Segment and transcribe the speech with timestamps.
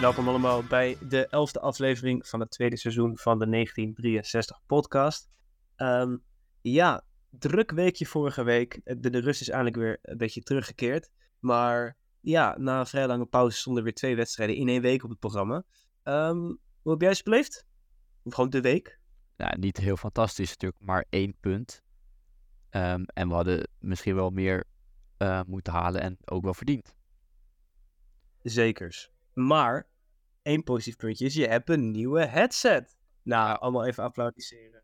[0.00, 5.28] Welkom allemaal bij de elfde aflevering van het tweede seizoen van de 1963 podcast.
[5.76, 6.16] Ehm,
[6.60, 8.80] ja, druk weekje vorige week.
[8.84, 11.10] De, de rust is eindelijk weer een beetje teruggekeerd.
[11.38, 15.10] Maar ja, na een vrij lange pauze stonden weer twee wedstrijden in één week op
[15.10, 15.64] het programma.
[16.02, 17.66] Ehm, hoe heb jij ze beleefd?
[18.22, 19.00] Of gewoon de week?
[19.36, 21.82] Ja, niet heel fantastisch natuurlijk, maar één punt.
[22.70, 24.64] Ehm, en we hadden misschien wel meer
[25.16, 26.96] eh, moeten halen en ook wel verdiend.
[28.42, 29.10] Zekers.
[29.34, 29.86] Maar,
[30.50, 32.96] één positief puntje is, je hebt een nieuwe headset.
[33.22, 34.82] Nou, allemaal even applaudisseren.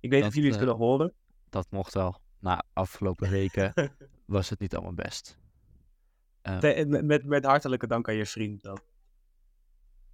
[0.00, 1.14] Ik weet niet of Dat, jullie het eh, kunnen horen.
[1.48, 2.20] Dat mocht wel.
[2.38, 3.72] Na afgelopen weken
[4.26, 5.38] was het niet allemaal best.
[6.42, 8.78] Eh, Te- Met, met, met hartelijke dank aan je vriend dan.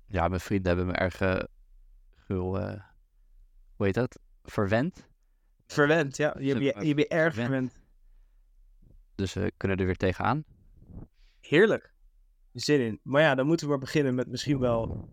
[0.07, 1.41] ja, mijn vrienden hebben me erg eh,
[2.15, 2.81] gul, eh,
[3.77, 4.19] hoe heet dat?
[4.43, 5.09] Verwend.
[5.67, 6.35] Verwend, ja.
[6.39, 7.73] Je, Ze- je, je bent erg verwend.
[7.73, 7.87] verwend.
[9.15, 10.45] Dus we kunnen er weer tegenaan.
[11.41, 11.95] Heerlijk.
[12.61, 13.01] Zin in.
[13.03, 15.09] Maar ja, dan moeten we maar beginnen met misschien wel,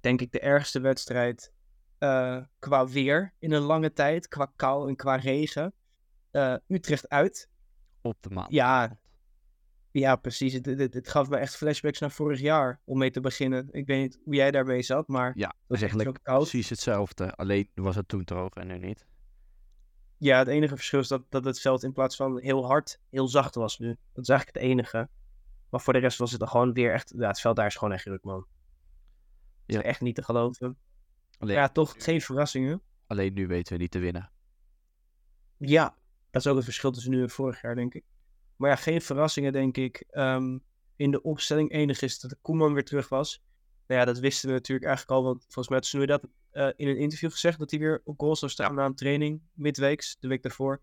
[0.00, 1.52] denk ik, de ergste wedstrijd
[1.98, 4.28] eh, qua weer in een lange tijd.
[4.28, 5.72] Qua kou en qua regen.
[6.30, 7.48] Eh, Utrecht uit.
[8.02, 8.52] Op de maand.
[8.52, 8.98] Ja,
[9.90, 10.52] ja precies.
[10.52, 13.68] Het, het, het gaf me echt flashbacks naar vorig jaar om mee te beginnen.
[13.70, 16.40] Ik weet niet hoe jij daarmee zat, maar Ja, het was echt zo eigenlijk koud.
[16.48, 17.32] precies hetzelfde.
[17.34, 19.06] Alleen was het toen droog en nu niet.
[20.18, 23.28] Ja, het enige verschil is dat, dat het veld in plaats van heel hard, heel
[23.28, 23.88] zacht was nu.
[24.12, 25.08] Dat is eigenlijk het enige.
[25.70, 27.12] Maar voor de rest was het dan gewoon weer echt...
[27.16, 28.46] Ja, het veld daar is gewoon echt druk, man.
[29.66, 30.78] Is echt niet te geloven.
[31.38, 32.82] Alleen, Ja, toch geen verrassingen.
[33.06, 34.30] alleen nu weten we niet te winnen.
[35.56, 35.96] Ja,
[36.30, 38.04] dat is ook het verschil tussen nu en vorig jaar, denk ik.
[38.56, 40.04] Maar ja, geen verrassingen, denk ik.
[40.10, 40.58] Ehm,
[40.96, 43.44] in de opstelling enig is dat de Koeman weer terug was.
[43.86, 45.24] Nou ja, dat wisten we natuurlijk eigenlijk al.
[45.24, 47.58] Want volgens mij had Snoei dat eh, in een interview gezegd...
[47.58, 49.42] dat hij weer op goal zou staan na een training.
[49.52, 50.80] Midweeks, de week daarvoor.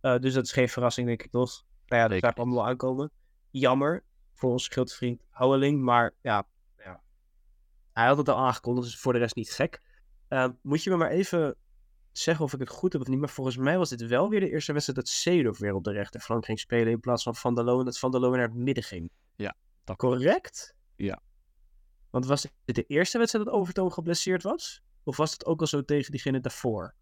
[0.00, 1.64] Eh, dus dat is geen verrassing, denk ik, toch?
[1.86, 3.10] Nou ja, dat gaat allemaal wel aankomen.
[3.50, 5.82] Jammer voor onze grote vriend Houweling.
[5.82, 6.46] Maar ja,
[6.78, 7.02] ja,
[7.92, 9.80] hij had het al aangekondigd, dus voor de rest niet gek.
[10.28, 11.56] Eh, moet je me maar even
[12.12, 13.18] zeggen of ik het goed heb of niet.
[13.18, 15.92] Maar volgens mij was dit wel weer de eerste wedstrijd dat Seedorf weer op de
[15.92, 16.92] rechterflank ging spelen.
[16.92, 17.84] In plaats van Van der Loon.
[17.84, 19.10] Dat Van der Loon naar het midden ging.
[19.36, 20.74] Ja, dat- Correct?
[20.96, 21.20] Ja.
[22.10, 24.82] Want was dit de eerste wedstrijd dat Overtoom geblesseerd was?
[25.04, 26.94] Of was het ook al zo tegen diegene daarvoor?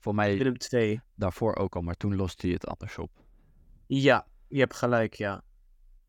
[0.00, 1.00] Voor mij Willem 2.
[1.14, 3.10] daarvoor ook al, maar toen loste hij het anders op.
[3.86, 5.42] Ja, je hebt gelijk, ja.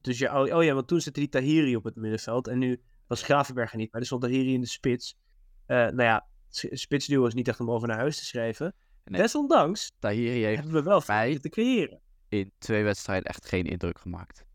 [0.05, 2.47] Dus ja, oh, oh ja, want toen zette die Tahiri op het middenveld.
[2.47, 5.17] En nu was Gravenberg er niet, maar er stond Tahiri in de spits.
[5.65, 8.75] Eh nou ja, spitsduo is niet echt om over naar huis te schrijven.
[9.05, 9.21] Nee.
[9.21, 12.01] Desondanks Tahiri heeft hebben we wel veel te creëren.
[12.29, 14.45] in twee wedstrijden echt geen indruk gemaakt.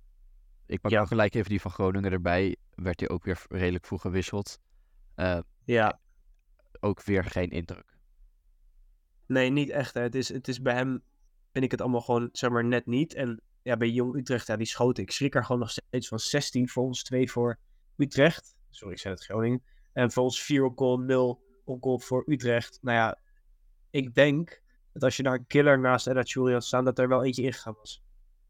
[0.67, 1.05] Ik pak Ja.
[1.05, 2.57] gelijk even die van Groningen erbij.
[2.75, 4.59] Werd hij ook weer redelijk vroeg gewisseld.
[5.15, 6.01] Eh, Ja,
[6.81, 7.99] ook weer geen indruk.
[9.27, 9.95] nee, niet echt.
[9.95, 10.01] Hè.
[10.01, 11.03] Het, is, het is bij hem,
[11.53, 13.15] vind ik het allemaal gewoon, zeg maar, net niet.
[13.15, 15.03] En ja, bij Jong Utrecht, ja, die schoten.
[15.03, 17.59] Ik schrik er gewoon nog steeds van 16 voor ons, 2 voor
[17.97, 18.55] Utrecht.
[18.71, 19.63] Sorry, ik zei het Groningen.
[19.93, 22.79] En voor ons 4 op goal, 0 op goal voor Utrecht.
[22.83, 23.19] Nou ja,
[23.91, 24.63] ik denk
[24.93, 27.75] dat als je daar een killer naast Edat had staan, dat er wel eentje ingegaan
[27.79, 28.03] was.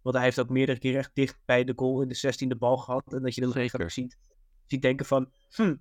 [0.03, 2.77] Want hij heeft ook meerdere keren echt dicht bij de goal in de 16e bal
[2.77, 3.13] gehad.
[3.13, 3.83] En dat je dan Zeker.
[3.83, 4.19] ook ziet,
[4.67, 5.77] ziet denken van, hm,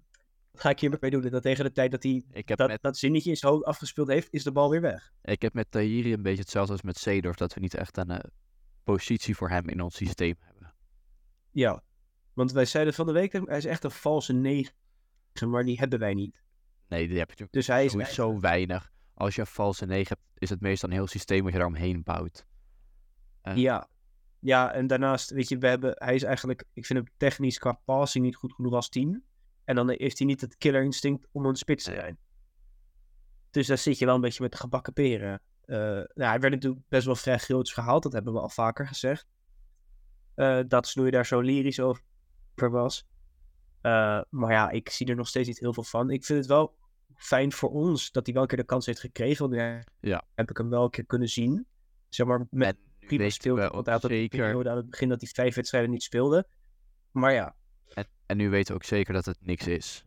[0.52, 1.24] wat ga ik hiermee doen?
[1.24, 4.08] En dat tegen de tijd dat hij dat, met, dat zinnetje in zijn hoofd afgespeeld
[4.08, 5.12] heeft, is de bal weer weg.
[5.22, 7.36] ik heb met Tahiri een beetje hetzelfde als met Seedorf.
[7.36, 8.30] Dat we niet echt een eh,
[8.92, 10.74] positie voor hem in ons systeem hebben.
[11.52, 11.84] Ja,
[12.34, 14.74] want wij zeiden van de week, hij is echt een valse 9,
[15.48, 16.44] maar die hebben wij niet.
[16.88, 18.92] Nee, die heb je natuurlijk Dus hij is sowieso weinig.
[19.14, 22.04] Als je een valse 9 hebt, is het meestal een heel systeem wat je daaromheen
[22.04, 22.46] bouwt.
[23.54, 23.90] Ja.
[24.40, 27.82] Ja, en daarnaast, weet je, we hebben, hij is eigenlijk, ik vind hem technisch qua
[27.86, 29.24] passing niet goed genoeg als 10.
[29.64, 32.18] En dan heeft hij niet het killer instinct om een spits te zijn.
[33.52, 35.42] Dus daar zit je wel een beetje met de gebakken peren.
[35.70, 35.78] Eh,
[36.14, 39.28] nou, hij werd natuurlijk best wel vrij groots gehaald, dat hebben we al vaker gezegd.
[40.36, 42.02] Eh, dat Snoei daar zo lyrisch over
[42.56, 43.08] was.
[43.82, 46.10] Eh, maar ja, ik zie er nog steeds niet heel veel van.
[46.10, 46.78] Ik vind het wel
[47.16, 49.50] fijn voor ons dat hij wel een keer de kans heeft gekregen.
[49.50, 51.68] Want ja, heb ik hem wel een keer kunnen zien.
[52.10, 55.22] Zeg maar, met prima we Want hij had een zeker, periode aan het begin dat
[55.22, 56.48] hij vijf wedstrijden niet speelde.
[57.12, 57.56] Maar ja,
[57.94, 60.04] en, en nu weten we ook zeker dat het niks is.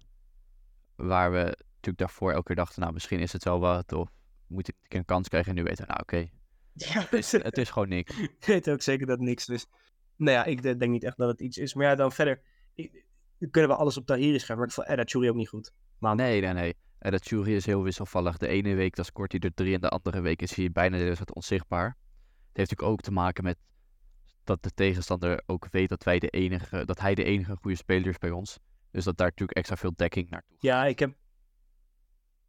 [0.94, 3.92] Waar we natuurlijk daarvoor elke keer dachten, nou misschien is het wel wat.
[3.92, 4.08] Of
[4.52, 5.50] moet ik een kans krijgen.
[5.50, 6.16] En nu weten we, nou oké,
[6.72, 8.18] ja het, is- het is gewoon niks.
[8.38, 9.66] ik weet ook zeker dat niks is.
[10.16, 11.74] Nou ja, ik de- denk niet echt dat het iets is.
[11.74, 12.40] Maar ja, dan verder.
[12.74, 13.04] Ik,
[13.50, 14.56] kunnen we alles op Tahiri schrijven.
[14.56, 14.66] Maar
[14.98, 15.72] ik vond ook niet goed.
[15.98, 18.36] Maar Nee, nee, dat Jury is heel wisselvallig.
[18.36, 20.96] De ene week dan scoort hij er drie en de andere week is hij bijna
[20.96, 21.86] de hele tijd onzichtbaar.
[21.86, 23.58] Het heeft natuurlijk ook te maken met
[24.44, 28.08] dat de tegenstander ook weet dat, wij de enige, dat hij de enige goede speler
[28.08, 28.58] is bij ons.
[28.90, 30.62] Dus dat daar natuurlijk extra veel dekking naartoe gaat.
[30.62, 31.14] ja, ik heb.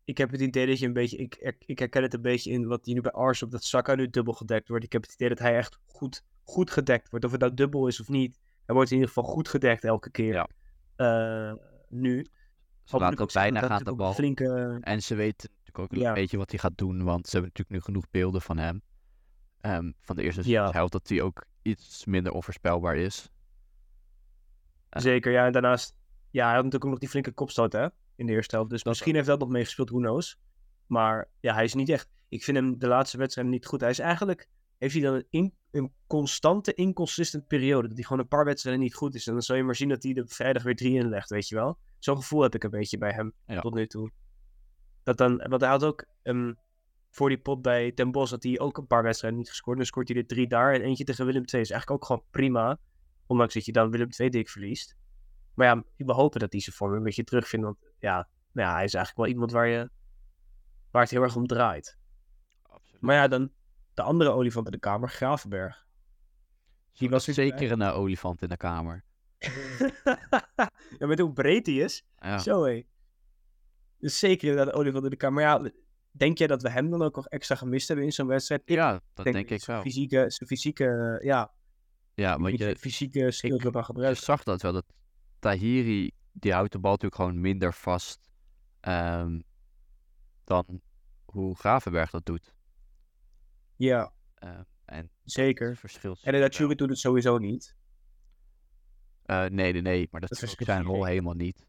[0.06, 1.18] Ik heb het idee dat je een beetje.
[1.18, 3.96] Ik, ik, herken het een beetje in wat je nu bij Ars op dat Saka
[3.96, 4.84] nu dubbel gedekt wordt.
[4.84, 7.26] Ik heb het idee dat hij echt goed, goed gedekt wordt.
[7.26, 8.40] Of het nou dubbel is of niet.
[8.66, 10.34] Hij wordt in ieder geval goed gedekt elke keer.
[10.34, 10.48] Ja.
[11.52, 11.58] uh,
[11.90, 12.28] nu.
[12.84, 14.14] Ze laten ook bijna gaan de bal.
[14.14, 14.78] Flinke...
[14.82, 16.08] En ze weten natuurlijk ook Ja.
[16.08, 18.82] een beetje wat hij gaat doen, want ze hebben natuurlijk nu genoeg beelden van hem.
[19.62, 20.72] Ehm, van de eerste Ja.
[20.72, 23.30] helpt dat hij ook iets minder onvoorspelbaar is.
[24.90, 25.00] Ja.
[25.00, 25.46] Zeker, ja.
[25.46, 25.96] En daarnaast,
[26.30, 28.70] ja, hij had natuurlijk ook nog die flinke kopstoot, hè, in de eerste helft.
[28.72, 30.40] Dus Dat misschien heeft dat nog meegespeeld, who knows.
[30.88, 32.10] Maar ja, hij is niet echt...
[32.30, 33.82] Ik vind hem de laatste wedstrijden niet goed.
[33.82, 34.48] Hij is eigenlijk...
[34.78, 37.88] Heeft hij dan een, in- een constante, inconsistent periode.
[37.88, 39.28] Dat hij gewoon een paar wedstrijden niet goed is.
[39.28, 41.56] En dan zal je maar zien dat hij de vrijdag weer drie inlegt, weet je
[41.56, 41.78] wel.
[42.00, 43.60] Zo'n gevoel heb ik een beetje bij hem, Ja.
[43.62, 44.12] tot nu toe.
[45.04, 45.38] Dat dan...
[45.50, 46.06] Want hij had ook...
[46.24, 46.54] ehm,
[47.10, 49.78] voor die pot bij Den Bosch had hij ook een paar wedstrijden niet gescoord.
[49.78, 51.62] Dan scoort hij er drie daar en eentje tegen Willem II.
[51.62, 52.80] Is eigenlijk ook gewoon prima.
[53.28, 54.96] Ondanks dat je dan Willem II dik verliest.
[55.56, 57.66] Maar ja, we hopen dat hij zijn vorm een beetje terugvindt.
[57.66, 59.90] Want ja, nou ja, hij is eigenlijk wel iemand waar, je,
[60.92, 61.98] waar het heel erg om draait.
[62.62, 63.02] Absoluut.
[63.02, 63.52] Maar ja, dan
[63.94, 65.86] de andere olifant in de kamer, Gravenberg.
[66.94, 69.04] Die was weer zeker een eh, olifant in de kamer.
[71.00, 72.06] ja, met hoe breed hij is.
[72.20, 72.38] Ja.
[72.38, 72.84] Zo hé.
[73.98, 75.44] Dus zeker inderdaad de olifant in de kamer.
[75.44, 75.72] Maar ja,
[76.12, 78.62] denk jij dat we hem dan ook nog extra gemist hebben in zo'n wedstrijd?
[78.66, 79.82] ja, dat denk, ik wel.
[79.82, 81.52] Fysieke, zijn fysieke, ja,
[82.14, 84.86] Ja, want je, fysieke ik- ervan je zag dat wel, dat
[85.40, 88.30] Tahiri, die houdt de bal natuurlijk gewoon minder vast
[88.80, 89.40] ehm,
[90.44, 90.82] dan
[91.26, 92.54] hoe Gravenberg dat doet.
[93.76, 95.76] Ja, Ehm, en zeker.
[95.78, 97.76] verschil En dat Churi doet het sowieso niet.
[99.24, 101.68] Eh, nee, nee, nee, maar dat, Dat is zijn rol helemaal niet.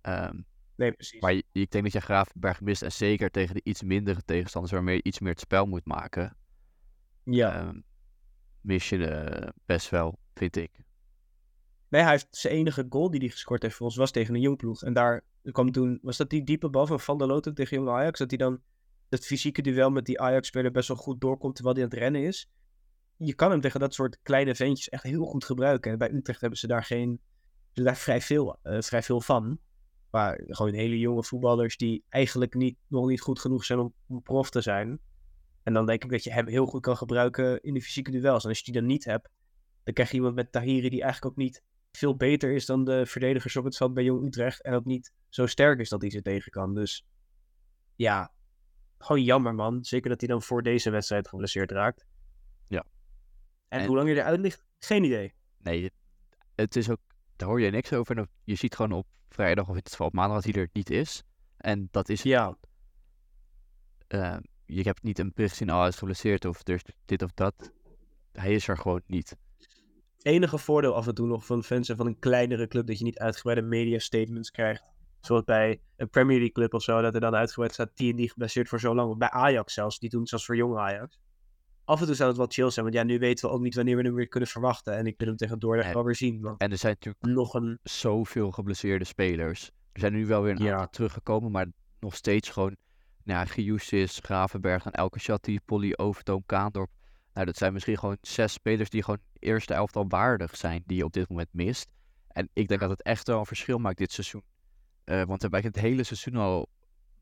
[0.00, 0.40] Ehm,
[0.76, 1.20] Nee, precies.
[1.20, 4.72] maar je- ik denk dat je Gravenberg mist en zeker tegen de iets mindere tegenstanders
[4.72, 6.36] waarmee je iets meer het spel moet maken,
[7.24, 7.74] ja.
[8.60, 10.83] mis je best wel, vind ik.
[12.00, 14.82] Hij heeft zijn enige goal die hij gescoord heeft voor ons was tegen een jongploeg.
[14.82, 17.88] En daar kwam toen, was dat die diepe bal van Van der Loot tegen Jong
[17.88, 18.18] Ajax?
[18.18, 18.60] Dat hij dan
[19.08, 22.22] het fysieke duel met die Ajax-speler best wel goed doorkomt terwijl hij aan het rennen
[22.22, 22.50] is.
[23.16, 25.92] Je kan hem tegen dat soort kleine ventjes echt heel goed gebruiken.
[25.92, 27.20] En bij Utrecht hebben ze daar geen,
[27.72, 29.58] ze vrij veel, eh, vrij veel van.
[30.10, 34.22] Maar gewoon hele jonge voetballers die eigenlijk niet, nog niet goed genoeg zijn om, om
[34.22, 34.98] prof te zijn.
[35.62, 38.42] En dan denk ik dat je hem heel goed kan gebruiken in de fysieke duels.
[38.42, 39.28] En als je die dan niet hebt,
[39.82, 41.62] dan krijg je iemand met Tahiri die eigenlijk ook niet
[41.96, 44.62] veel beter is dan de verdedigers op het veld bij Jong Utrecht.
[44.62, 46.74] En ook niet zo sterk is dat hij ze tegen kan.
[46.74, 47.06] Dus
[47.94, 48.32] ja,
[48.98, 49.84] gewoon jammer man.
[49.84, 52.06] Zeker dat hij dan voor deze wedstrijd geblesseerd raakt.
[52.68, 52.84] Ja.
[53.68, 55.34] En, En- hoe lang hij eruit ligt, geen idee.
[55.58, 55.90] Nee,
[56.54, 57.00] het is ook,
[57.36, 58.18] daar hoor je niks over.
[58.18, 60.90] En je ziet gewoon op vrijdag of in het op maandag dat hij er niet
[60.90, 61.22] is.
[61.56, 62.56] En dat is, Ja,
[64.06, 64.36] eh,
[64.66, 67.32] je hebt niet een bericht gezien, oh, hij is geblesseerd of er is dit of
[67.32, 67.72] dat.
[68.32, 69.36] Hij is er gewoon niet.
[70.24, 73.04] Enige voordeel af en toe nog van fans en van een kleinere club dat je
[73.04, 74.84] niet uitgebreide media statements krijgt.
[75.20, 78.16] Zoals bij een Premier League club of zo, dat er dan uitgebreid staat die en
[78.16, 79.10] die geblesseerd voor zo lang.
[79.10, 81.18] Of bij Ajax zelfs, die doen zelfs voor jong Ajax.
[81.84, 83.74] Af en toe zou het wel chill zijn, want ja, nu weten we ook niet
[83.74, 84.96] wanneer we hem weer kunnen verwachten.
[84.96, 86.40] En ik wil hem tegen Dordrecht En- wel weer zien.
[86.40, 89.70] Want En er zijn natuurlijk nog een, zoveel geblesseerde spelers.
[89.92, 90.72] Er zijn nu wel weer een Ja.
[90.72, 91.66] aantal teruggekomen, maar
[92.00, 92.76] nog steeds gewoon...
[93.24, 96.90] Nou ja, Giusis, Gravenberg en Elke Shatti, Polly, Overtoom, Kaandorp.
[97.34, 101.04] Nou, dat zijn misschien gewoon zes spelers die gewoon eerste elftal waardig zijn, die je
[101.04, 101.90] op dit moment mist.
[102.28, 104.42] En ik denk dat het echt wel een verschil maakt dit seizoen.
[105.04, 106.68] Eh, want we hebben het hele seizoen al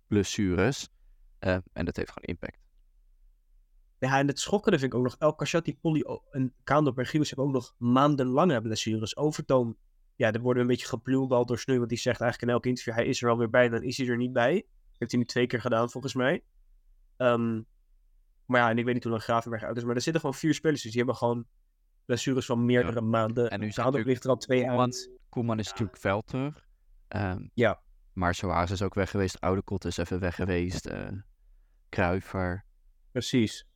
[0.07, 0.89] blessures.
[1.39, 2.61] Eh, en dat heeft gewoon impact.
[3.99, 7.29] ja, en het schokkende vind ik ook nog, El Kashati, Polly en Kaandorp en Giels
[7.29, 9.17] hebben ook nog maandenlange blessures.
[9.17, 9.77] Overtoom,
[10.17, 12.67] ja, er worden een beetje gepluwd al door Sneu, want die zegt eigenlijk in elk
[12.67, 14.67] interview, hij is er wel weer bij, dan is hij er niet bij.
[14.99, 16.45] Heeft hij nu twee keer gedaan, volgens mij.
[17.17, 17.61] Ehm,
[18.47, 20.37] maar ja, en ik weet niet hoe lang Gravenberg uit is, maar er zitten gewoon
[20.37, 21.47] vier spelers, dus die hebben gewoon
[22.05, 23.51] blessures van meerdere maanden.
[23.51, 25.11] En nu zijn Kaandorp ligt er al twee Koeman- uit.
[25.29, 26.67] Koeman is natuurlijk wel terug.
[27.09, 27.81] Ehm, Ja.
[28.13, 29.41] Maar Soares is ook weg geweest.
[29.41, 30.87] Oude Kot is even weg geweest.
[30.87, 31.09] eh
[31.89, 32.65] Kruiver.
[33.13, 33.67] Precies.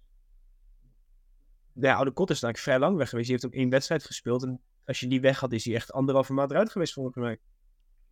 [1.72, 3.28] Ja, Oude Kot is eigenlijk vrij lang weg geweest.
[3.28, 4.42] Die heeft ook één wedstrijd gespeeld.
[4.42, 7.38] En als je die weg had, is hij echt anderhalve maand eruit geweest, volgens mij.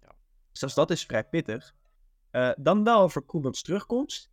[0.00, 0.14] Ja.
[0.50, 1.74] Dus dat- dat is vrij pittig.
[2.30, 4.30] Eh, dan wel over Koemans terugkomst.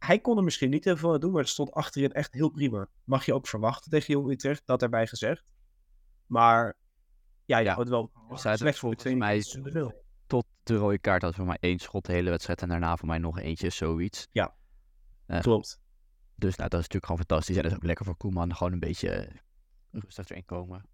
[0.00, 2.48] Hij kon er misschien niet heel veel aan doen, maar het stond achterin echt heel
[2.48, 2.88] prima.
[3.04, 5.52] Mag je ook verwachten tegen Jong Utrecht, dat erbij gezegd.
[6.26, 6.76] Maar
[7.44, 9.44] ja, Ja, houdt wel slecht voor volgens mij-.
[10.26, 12.62] Tot de rode kaart had voor mij één schot de hele wedstrijd.
[12.62, 14.28] En daarna voor mij nog eentje, zoiets.
[14.32, 14.54] Ja.
[15.40, 15.80] Klopt.
[16.34, 17.56] Dus nou, dat is natuurlijk gewoon fantastisch.
[17.56, 18.56] En dat is ook lekker voor Koeman.
[18.56, 19.36] Gewoon een beetje eh,
[19.90, 20.84] rustig erin komen.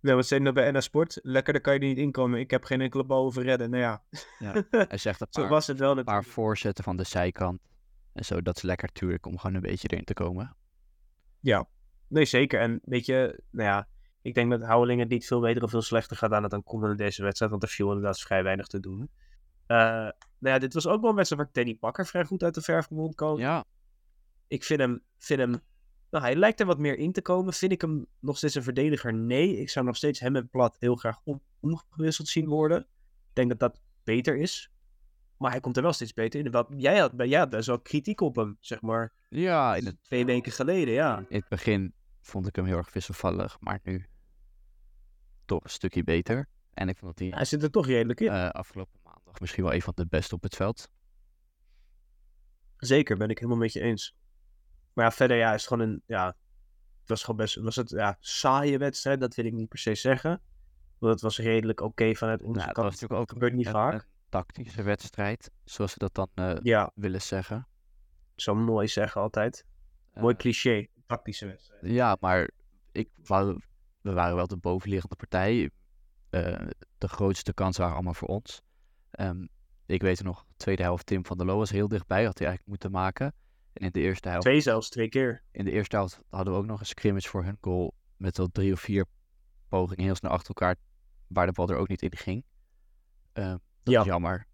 [0.00, 1.18] Ja, wat je nou bij NA Sport?
[1.22, 2.40] Lekker, daar kan je er niet inkomen.
[2.40, 3.70] Ik heb geen enkele bal over redden.
[3.70, 4.02] Nou ja,
[4.88, 6.32] Hij zegt een zo paar, was het wel paar natuurlijk.
[6.32, 7.60] voorzetten van de zijkant.
[8.12, 10.56] En zo, dat is lekker natuurlijk om gewoon een beetje erin te komen.
[11.40, 11.68] Ja,
[12.08, 12.60] nee zeker.
[12.60, 13.88] En weet je, nou ja,
[14.22, 16.62] ik denk dat Houweling het niet veel beter of veel slechter gaat aan het dan
[16.62, 19.10] Koeman in deze wedstrijd, want er viel inderdaad vrij weinig te doen.
[19.66, 19.76] Eh,
[20.38, 22.62] nou ja, dit was ook wel een wedstrijd waar Teddy Bakker vrij goed uit de
[22.62, 23.40] verf kon komen.
[23.40, 23.64] Ja,
[24.48, 25.60] Ik vind hem, vind hem,
[26.10, 27.52] nou hij lijkt er wat meer in te komen.
[27.52, 29.14] Vind ik hem nog steeds een verdediger?
[29.14, 31.18] Nee, ik zou nog steeds hem en Plat heel graag
[31.60, 32.78] omgewisseld zien worden.
[32.80, 34.69] Ik denk dat dat beter is.
[35.40, 36.50] Maar hij komt er wel steeds beter in.
[36.50, 39.12] Wat, jij, had, jij had best wel kritiek op hem, zeg maar.
[39.28, 41.18] Ja, in het, Twee weken geleden, ja.
[41.28, 44.06] in het begin vond ik hem heel erg wisselvallig, maar nu
[45.44, 46.48] toch een stukje beter.
[46.74, 48.28] En ik vond dat hij Hij zit er toch redelijk in.
[48.28, 50.90] eh, afgelopen maandag misschien wel een van de beste op het veld.
[52.76, 54.16] Zeker, ben ik helemaal met je eens.
[54.92, 56.26] Maar ja, verder ja, is het gewoon een, ja,
[57.00, 59.94] het was gewoon best, was het ja, saaie wedstrijd, dat wil ik niet per se
[59.94, 60.42] zeggen.
[60.98, 62.86] Want het was redelijk oké vanuit onze Nou, kant.
[62.86, 63.92] was natuurlijk ook gebeurt niet een, vaak.
[63.92, 67.66] een tactische wedstrijd, zoals ze dat dan eh, Ja, willen zeggen.
[68.36, 69.64] zo mooi zeggen altijd.
[70.14, 71.86] Mooi Eh, cliché, tactische wedstrijd.
[71.86, 72.50] Ja, maar
[72.92, 73.60] ik wou,
[74.00, 75.70] we waren wel de bovenliggende partij.
[76.30, 76.66] Eh,
[76.98, 78.62] de grootste kansen waren allemaal voor ons.
[79.10, 79.46] Ehm,
[79.86, 82.46] ik weet er nog, tweede helft Tim van der Loo was heel dichtbij, had hij
[82.48, 83.34] eigenlijk moeten maken.
[83.72, 85.42] En in de eerste helft, Twee zelfs, twee keer.
[85.52, 87.94] in de eerste helft hadden we ook nog een scrimmage voor hun goal.
[88.16, 89.04] Met wel drie of vier
[89.68, 90.76] pogingen heel snel achter elkaar,
[91.26, 92.44] waar de bal er ook niet in ging.
[93.90, 94.00] Dat Ja.
[94.00, 94.46] is jammer.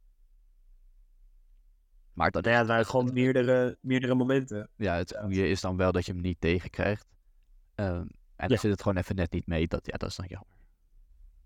[2.12, 4.68] Maar dat, Nou ja, het waren gewoon meerdere, meerdere momenten.
[4.76, 7.06] ja, het goede is dan wel dat je hem niet tegenkrijgt.
[7.74, 8.46] Ehm, en Ja.
[8.46, 9.68] dan zit het gewoon even net niet mee.
[9.68, 10.54] Dat, ja, dat is dan jammer.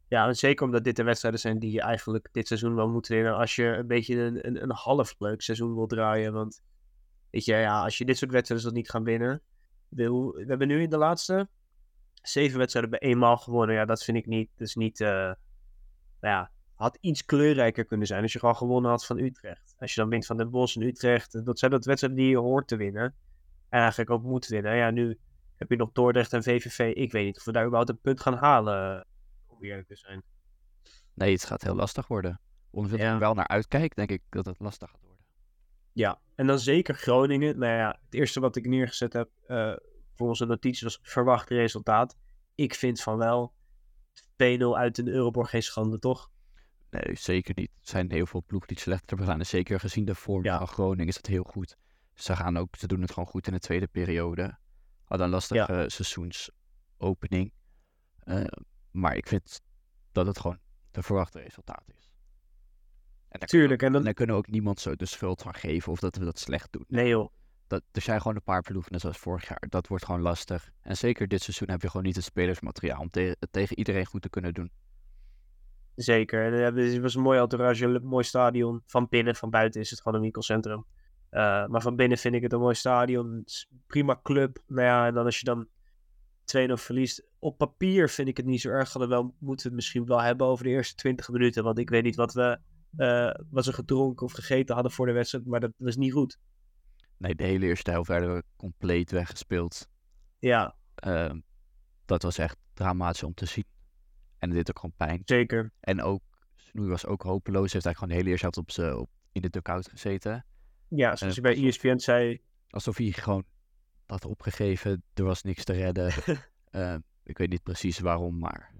[0.08, 3.06] Ja, en zeker omdat dit de wedstrijden zijn die je eigenlijk dit seizoen wel moet
[3.06, 3.36] winnen.
[3.36, 6.32] Als je een beetje een, een, een half leuk seizoen wil draaien.
[6.32, 6.62] Want
[7.30, 9.42] weet je, ja, als je dit soort wedstrijden dat niet gaan winnen.
[9.88, 11.48] We hebben nu in de laatste
[12.22, 13.74] zeven wedstrijden bij eenmaal gewonnen.
[13.76, 14.50] Ja, dat vind ik niet.
[14.56, 15.00] Dus niet.
[15.00, 15.34] eh, nou
[16.20, 19.74] ja, had iets kleurrijker kunnen zijn als je gewoon gewonnen had van Utrecht.
[19.78, 21.44] Als je dan wint van Den Bosch en Utrecht.
[21.44, 23.14] Dat zijn dat wedstrijden die je hoort te winnen.
[23.68, 24.76] En eigenlijk ook moet winnen.
[24.76, 25.18] Ja, nu
[25.56, 26.94] heb je nog Dordrecht en VVV.
[26.94, 29.06] Ik weet niet of we daar überhaupt een punt gaan halen.
[29.46, 30.22] Om eerlijk te zijn.
[31.14, 32.40] Nee, het gaat heel lastig worden.
[32.72, 33.12] Ik Ja.
[33.12, 35.24] er wel naar uitkijk, denk ik dat het lastig gaat worden.
[35.92, 37.58] Ja, en dan zeker Groningen.
[37.58, 39.72] Nou ja, het eerste wat ik neergezet heb eh,
[40.14, 42.16] voor onze notities was verwacht resultaat.
[42.54, 43.52] Ik vind van wel
[44.36, 46.30] 2-0 uit in de Euroborg geen schande, toch?
[46.90, 47.70] Nee, zeker niet.
[47.70, 49.40] Er zijn heel veel ploegen die het slechter hebben gedaan.
[49.40, 50.58] En zeker gezien de vorm Ja.
[50.58, 51.76] van Groningen is het heel goed.
[52.14, 54.58] Ze, gaan ook, ze doen het gewoon goed in de tweede periode.
[55.04, 57.52] Hadden een lastige seizoensopening.
[58.18, 58.44] Eh,
[58.90, 59.60] maar ik vind
[60.12, 60.58] dat het gewoon
[60.90, 62.12] de verwachte resultaat is.
[63.28, 64.02] En daar Tuurlijk, en En dan...
[64.04, 66.72] daar kunnen we ook niemand zo de schuld van geven of dat we dat slecht
[66.72, 66.84] doen.
[66.88, 67.30] Nee joh,
[67.66, 69.64] Dat, er zijn gewoon een paar ploegen, zoals vorig jaar.
[69.68, 70.70] Dat wordt gewoon lastig.
[70.80, 74.22] En zeker dit seizoen heb je gewoon niet het spelersmateriaal om te- tegen iedereen goed
[74.22, 74.70] te kunnen doen.
[75.94, 76.44] Zeker.
[76.44, 78.82] En, eh, het was een mooi entourage, een mooi stadion.
[78.86, 80.84] Van binnen, van buiten is het gewoon een winkelcentrum.
[81.30, 83.44] Eh, maar van binnen vind ik het een mooi stadion.
[83.86, 84.58] Prima club.
[84.66, 85.68] Nou ja, en dan als je dan
[86.44, 87.26] 2-0 verliest.
[87.38, 88.92] Op papier vind ik het niet zo erg.
[88.92, 91.64] Hadden wel, moeten we het misschien wel hebben over de eerste 20 minuten.
[91.64, 92.58] Want ik weet niet wat we
[92.96, 95.46] eh, wat ze gedronken of gegeten hadden voor de wedstrijd.
[95.46, 96.38] Maar dat was niet goed.
[97.16, 99.88] Nee, de hele eerste helft werden we compleet weggespeeld.
[100.38, 101.40] Ja, Ehm,
[102.04, 103.64] dat was echt dramatisch om te zien.
[104.40, 105.22] En het deed ook gewoon pijn.
[105.24, 105.72] zeker.
[105.80, 106.22] En ook,
[106.56, 107.72] Snoei was ook hopeloos.
[107.72, 110.44] Heeft eigenlijk gewoon de hele eerste helft op op, in de dugout gezeten.
[110.88, 112.40] Ja, zoals Eh, je bij ESPN zei.
[112.70, 113.44] Alsof hij gewoon
[114.06, 115.02] had opgegeven.
[115.14, 116.12] Er was niks te redden.
[116.70, 116.94] Eh,
[117.24, 118.72] ik weet niet precies waarom, maar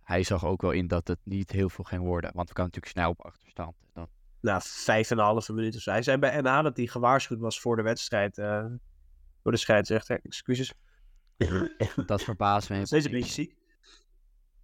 [0.00, 2.30] hij zag ook wel in dat het niet heel veel ging worden.
[2.34, 3.76] Want we kwamen natuurlijk snel op achterstand.
[3.92, 4.08] Dan,
[4.40, 5.90] Nou, vijf en een halve minuut of zo.
[5.90, 8.38] Hij zei bij NH dat hij gewaarschuwd was voor de wedstrijd.
[8.38, 8.64] eh,
[9.42, 10.20] door de scheidsrechter.
[10.22, 10.74] Excuses.
[12.06, 12.86] dat verbaast me.
[12.86, 13.56] Steeds een beetje ziek.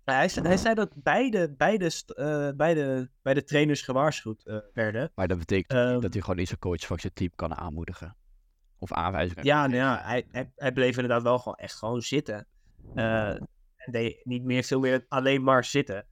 [0.04, 5.12] Ja, hij, zei, hij zei dat beide, beide, eh, beide, beide trainers gewaarschuwd eh, werden.
[5.14, 8.16] Maar dat betekent Ehm, dat hij gewoon niet zijn coach van zijn team kan aanmoedigen.
[8.78, 9.45] Of aanwijzingen.
[9.45, 12.47] Ja, nou ja hij, hij, hij bleef inderdaad wel gewoon echt gewoon zitten.
[12.95, 13.28] Eh,
[13.76, 16.07] en deed niet meer, veel meer alleen maar zitten.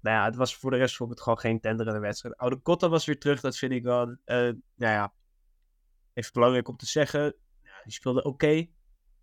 [0.00, 2.36] Nou ja, het was voor de rest het gewoon geen tenderende wedstrijd.
[2.36, 4.16] Oude Kotta was weer terug, dat vind ik wel.
[4.24, 5.12] nou ja,
[6.12, 7.22] even belangrijk om te zeggen.
[7.62, 8.66] Ja, die speelde oké.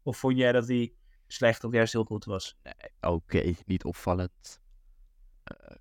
[0.03, 0.93] Of vond jij dat hij
[1.27, 2.57] slecht of juist heel goed was?
[3.01, 4.61] Oké, niet opvallend.
[5.43, 5.75] Eh,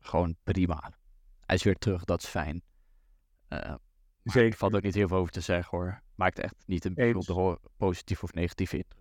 [0.00, 0.92] gewoon prima.
[1.40, 2.62] Hij is weer terug, dat is fijn.
[4.22, 4.50] Maar Zeker.
[4.50, 6.02] Er valt ook niet heel veel over te zeggen hoor.
[6.14, 9.00] Maakt echt niet een bijzonder positieve of negatieve indruk.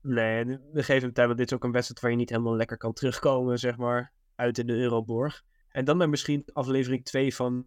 [0.00, 2.56] Nee, we geven hem tijd, want dit is ook een wedstrijd waar je niet helemaal
[2.56, 5.42] lekker kan terugkomen, zeg maar, uit in de Euroborg.
[5.68, 7.66] En dan naar misschien aflevering 2 van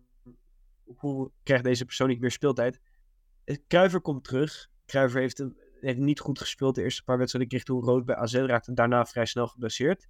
[0.86, 2.80] hoe krijgt deze persoon niet meer speeltijd.
[3.44, 4.70] Eh, Kruiver komt terug.
[4.86, 7.52] Kruiver heeft, een, heeft niet goed gespeeld de eerste paar wedstrijden.
[7.52, 10.08] Kreeg toen rood bij AZ, raakte daarna vrij snel geblesseerd.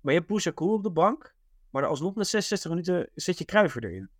[0.00, 1.34] Maar je hebt op de bank,
[1.70, 4.10] maar alsnog na 66 minuten zet je Kruiver erin.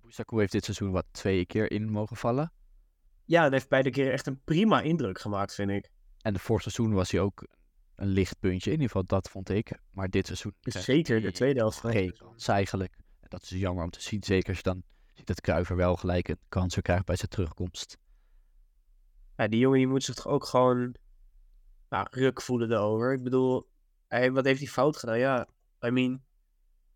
[0.00, 2.52] Boussakou heeft dit seizoen wat twee keer in mogen vallen.
[3.24, 5.90] Ja, en heeft beide keren echt een prima indruk gemaakt, vind ik.
[6.20, 7.46] En de vorig seizoen was hij ook
[7.94, 8.70] een licht puntje.
[8.70, 9.78] In ieder geval, dat vond ik.
[9.90, 12.96] Maar dit seizoen krijgt Zeker de tweede helft van het geen kans eigenlijk.
[13.20, 14.22] En dat is jammer om te zien.
[14.22, 14.82] Zeker als je dan
[15.14, 17.98] ziet dat Kruiver wel gelijk een kans krijgt bij zijn terugkomst.
[19.38, 20.94] Ja, die jongen die moet zich toch ook gewoon
[21.88, 23.12] nou, ruk voelen erover.
[23.12, 23.68] Ik bedoel,
[24.08, 25.18] Hij, wat heeft hij fout gedaan?
[25.18, 25.48] Ja,
[25.86, 26.22] I mean,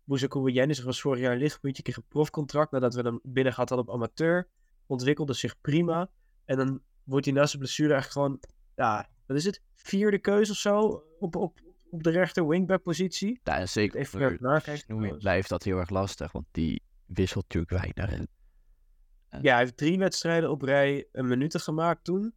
[0.03, 3.69] Boezeko Jennis was vorig jaar een lichtpuntje, kreeg een profcontract nadat we hem binnen gehad
[3.69, 4.47] hadden op amateur.
[4.85, 6.09] Ontwikkelde zich prima.
[6.45, 8.39] En dan wordt hij na zijn blessure eigenlijk gewoon,
[8.75, 9.61] ja, wat is het?
[9.73, 11.59] Vierde keuze of zo op, op,
[11.89, 13.39] op de rechter wingback positie.
[13.43, 18.25] Ja, en zeker Even blijft dat heel erg lastig, want die wisselt natuurlijk weinig.
[19.41, 22.33] Ja, hij heeft drie wedstrijden op rij een minuten gemaakt toen.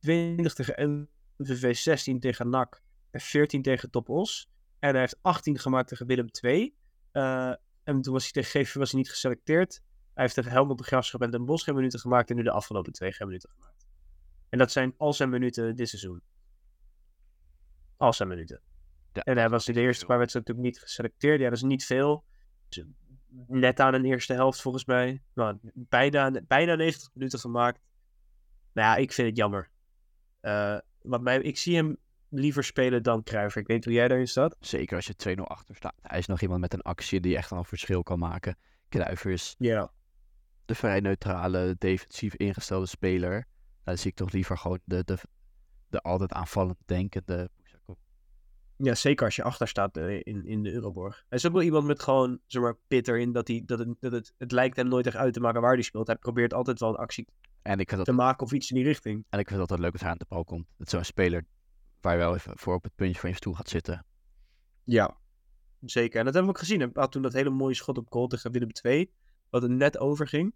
[0.00, 4.50] 20 tegen MVV, 16 tegen NAC en 14 tegen Top Os.
[4.78, 6.74] En hij heeft 18 gemaakt tegen Willem II.
[7.12, 7.52] Eh,
[7.84, 9.82] en toen was hij tegen GV was hij niet geselecteerd.
[10.14, 12.30] Hij heeft tegen Helmond de Graafschap en Den Bosch geen minuten gemaakt.
[12.30, 13.86] En nu de afgelopen twee geen minuten gemaakt.
[14.48, 16.22] En dat zijn al zijn minuten dit seizoen.
[17.96, 18.60] Al zijn minuten.
[19.12, 21.40] Ja, en hij was in de eerste paar wedstrijden natuurlijk niet geselecteerd.
[21.40, 22.24] Ja, dat is niet veel.
[22.68, 22.84] Dus
[23.46, 25.22] net aan een eerste helft volgens mij.
[25.34, 27.80] Nou, bijna, bijna 90 minuten gemaakt.
[28.72, 29.70] Nou ja, ik vind het jammer.
[30.40, 31.96] Eh, wat mij, ik zie hem
[32.28, 33.56] liever spelen dan Cruijff.
[33.56, 34.56] Ik weet hoe jij daarin staat.
[34.60, 35.94] Zeker als je 2-0 achter staat.
[36.02, 38.56] Hij is nog iemand met een actie die echt wel een verschil kan maken.
[38.88, 39.90] Kruijver is Ja.
[40.64, 43.30] de vrij neutrale, defensief ingestelde speler.
[43.30, 43.46] Nou,
[43.84, 45.18] Dan zie ik toch liever gewoon de, de,
[45.88, 47.50] de altijd aanvallend denkende.
[48.82, 51.24] Ja, zeker als je achter staat eh, in, in de Euroborg.
[51.28, 53.32] Hij is ook wel iemand met gewoon, zeg maar, pit erin.
[53.32, 55.72] Dat, hij, dat, het, dat het, het lijkt hem nooit echt uit te maken waar
[55.72, 56.06] hij speelt.
[56.06, 57.26] Hij probeert altijd wel een actie
[57.62, 59.24] En ik vind te dat, maken of iets in die richting.
[59.28, 60.66] en ik vind dat altijd leuk als hij aan de bal komt.
[60.76, 61.44] Dat is zo'n speler
[62.00, 64.04] waar je wel even voor op het puntje van je stoel gaat zitten.
[64.84, 65.16] Ja,
[65.80, 66.18] zeker.
[66.18, 66.80] En dat hebben we ook gezien.
[66.80, 69.12] Hij had toen dat hele mooie schot op goal tegen Willem II.
[69.50, 70.54] Wat er net over ging.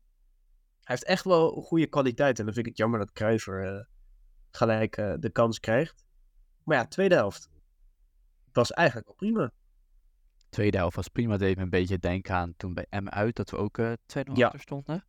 [0.83, 2.39] Hij heeft echt wel goede kwaliteit.
[2.39, 3.85] En dan vind ik het jammer dat Kruiver eh,
[4.51, 6.05] gelijk eh, de kans krijgt.
[6.65, 7.51] Maar ja, tweede helft.
[8.53, 9.51] Was eigenlijk al prima.
[10.49, 11.37] Tweede helft was prima.
[11.37, 14.33] Deed me een beetje denken aan toen bij M uit dat we ook eh 2-0
[14.35, 14.45] Ja.
[14.47, 15.05] achter stonden.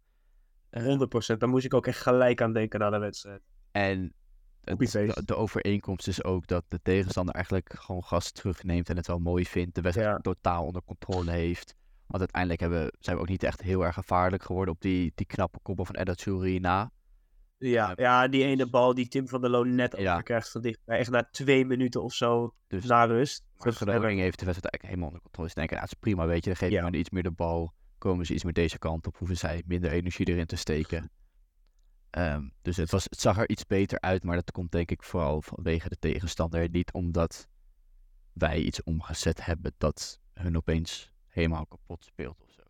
[0.70, 1.40] Eh, 100%.
[1.40, 3.42] Daar moest ik ook echt gelijk aan denken na de wedstrijd.
[3.72, 4.14] En
[4.62, 9.20] de, de overeenkomst is ook dat de tegenstander eigenlijk gewoon gas terugneemt en het wel
[9.20, 9.76] mooi vindt.
[9.76, 10.18] De wedstrijd Ja.
[10.22, 11.76] totaal onder controle heeft.
[12.08, 15.26] Want uiteindelijk hebben, zijn we ook niet echt heel erg gevaarlijk geworden op die, die
[15.26, 16.92] knappe koppel van Edat Jury na.
[17.70, 20.12] Ja, ja, die ene bal die Tim van der Loon net Ja.
[20.12, 20.98] overkrijgt van dichtbij.
[20.98, 23.44] Echt na twee minuten of zo Dus na rust.
[23.58, 25.48] maar Groningen heeft de wedstrijd eigenlijk helemaal onder controle.
[25.48, 26.50] Dus denken, nou, het is prima, weet je.
[26.50, 26.92] Dan geef je Ja.
[26.92, 27.74] iets meer de bal.
[27.98, 29.18] Komen ze iets meer deze kant op.
[29.18, 31.12] Hoeven zij minder energie erin te steken.
[32.10, 34.24] Ehm, dus het, was, het zag er iets beter uit.
[34.24, 36.70] Maar dat komt denk ik vooral vanwege de tegenstander.
[36.70, 37.48] Niet omdat
[38.34, 42.62] wij iets omgezet hebben dat hun opeens helemaal kapot speelt of zo.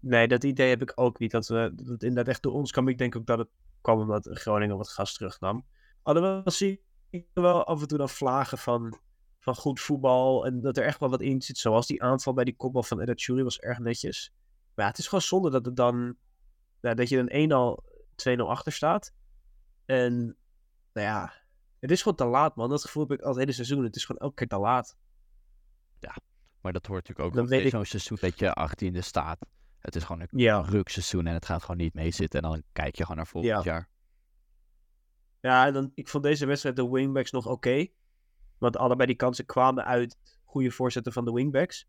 [0.00, 1.30] Nee, dat idee heb ik ook niet.
[1.30, 2.88] Dat, we, dat inderdaad echt door ons kwam.
[2.88, 3.48] Ik denk ook dat het
[3.80, 5.66] kwam omdat Groningen wat gas terugnam.
[6.02, 8.98] Alhoewel zie ik wel af en toe dan vlagen van,
[9.38, 10.46] van goed voetbal.
[10.46, 11.58] En dat er echt wel wat in zit.
[11.58, 14.32] Zoals die aanval bij die kopbal van Edat Jury was erg netjes.
[14.74, 16.16] Maar ja, het is gewoon zonde dat het dan...
[16.80, 17.84] Ja, dat je dan 1 al
[18.28, 19.14] 2-0 achter staat.
[19.84, 20.16] En
[20.92, 21.32] nou ja,
[21.78, 22.68] het is gewoon te laat man.
[22.68, 23.84] Dat gevoel heb ik al het hele seizoen.
[23.84, 24.96] Het is gewoon elke keer te laat.
[26.60, 29.38] Maar dat hoort natuurlijk ook Dan weet ik- zo'n seizoen dat je 18e staat.
[29.80, 30.60] Het is gewoon een Ja.
[30.60, 32.42] ruk seizoen en het gaat gewoon niet meezitten.
[32.42, 33.62] En dan kijk je gewoon naar volgend Ja.
[33.72, 33.88] jaar.
[35.40, 37.86] Ja, dan, ik vond deze wedstrijd de wingbacks nog oké.
[38.58, 41.86] want allebei die kansen kwamen uit goede voorzetten van de wingbacks.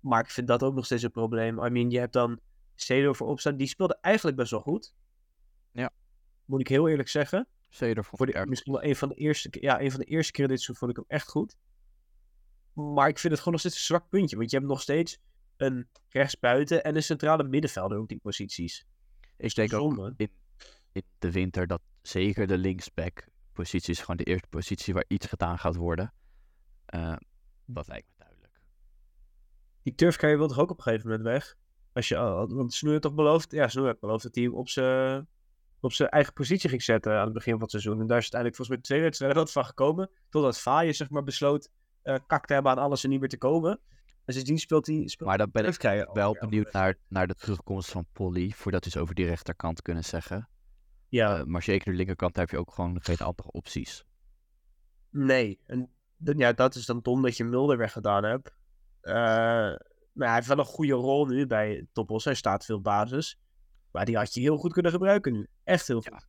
[0.00, 1.64] Maar ik vind dat ook nog steeds een probleem.
[1.64, 2.40] I mean, je hebt dan
[2.74, 3.56] Cedo voor opstaan.
[3.56, 4.94] Die speelde eigenlijk best wel goed.
[5.72, 5.90] Ja.
[6.44, 7.48] Moet ik heel eerlijk zeggen.
[7.70, 10.32] Vond Voor de, erg misschien wel een van de eerste, ja, een van de eerste
[10.32, 11.56] keren dit seizoen vond ik hem echt goed.
[12.72, 14.36] Maar ik vind het gewoon nog steeds een zwak puntje.
[14.36, 15.18] Want je hebt nog steeds
[15.60, 18.86] een rechtsbuiten en een centrale middenvelder op die posities.
[19.36, 20.30] Ik denk ook in,
[20.92, 25.26] in de winter dat zeker de linksback positie is gewoon de eerste positie waar iets
[25.26, 26.12] gedaan gaat worden.
[26.86, 27.16] Eh,
[27.64, 28.60] dat lijkt me duidelijk.
[29.82, 31.56] Die Turfcarrier wil toch ook op een gegeven moment weg?
[31.92, 33.50] Als je, oh, want Snoer toch beloofd?
[33.50, 35.28] Ja, Snoer had beloofd dat hij hem op zijn
[35.80, 38.00] op zijn eigen positie ging zetten aan het begin van het seizoen.
[38.00, 40.10] En daar is uiteindelijk volgens mij twee wedstrijden wat van gekomen.
[40.28, 41.70] Totdat Faaien zeg maar besloot
[42.02, 43.80] eh kak te hebben aan alles en niet meer te komen.
[44.28, 45.06] En sindsdien speelt hij...
[45.08, 48.50] Speelt Maar dan ben ik wel benieuwd naar, naar de terugkomst van Polly.
[48.50, 50.48] Voordat we iets over die rechterkant kunnen zeggen.
[51.08, 54.04] Ja, Eh, maar zeker de linkerkant heb je ook gewoon geen andere opties.
[55.10, 55.60] nee.
[55.66, 58.48] En dan- ja, dat is dan dom dat je Mulder weggedaan hebt.
[59.00, 59.12] Eh,
[60.12, 62.24] maar hij heeft wel een goede rol nu bij Toppos.
[62.24, 63.38] Hij staat veel basis.
[63.90, 65.46] Maar die had je heel goed kunnen gebruiken nu.
[65.64, 66.12] Echt heel goed.
[66.12, 66.22] Ja.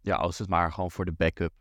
[0.00, 1.52] Ja, als het maar gewoon voor de backup.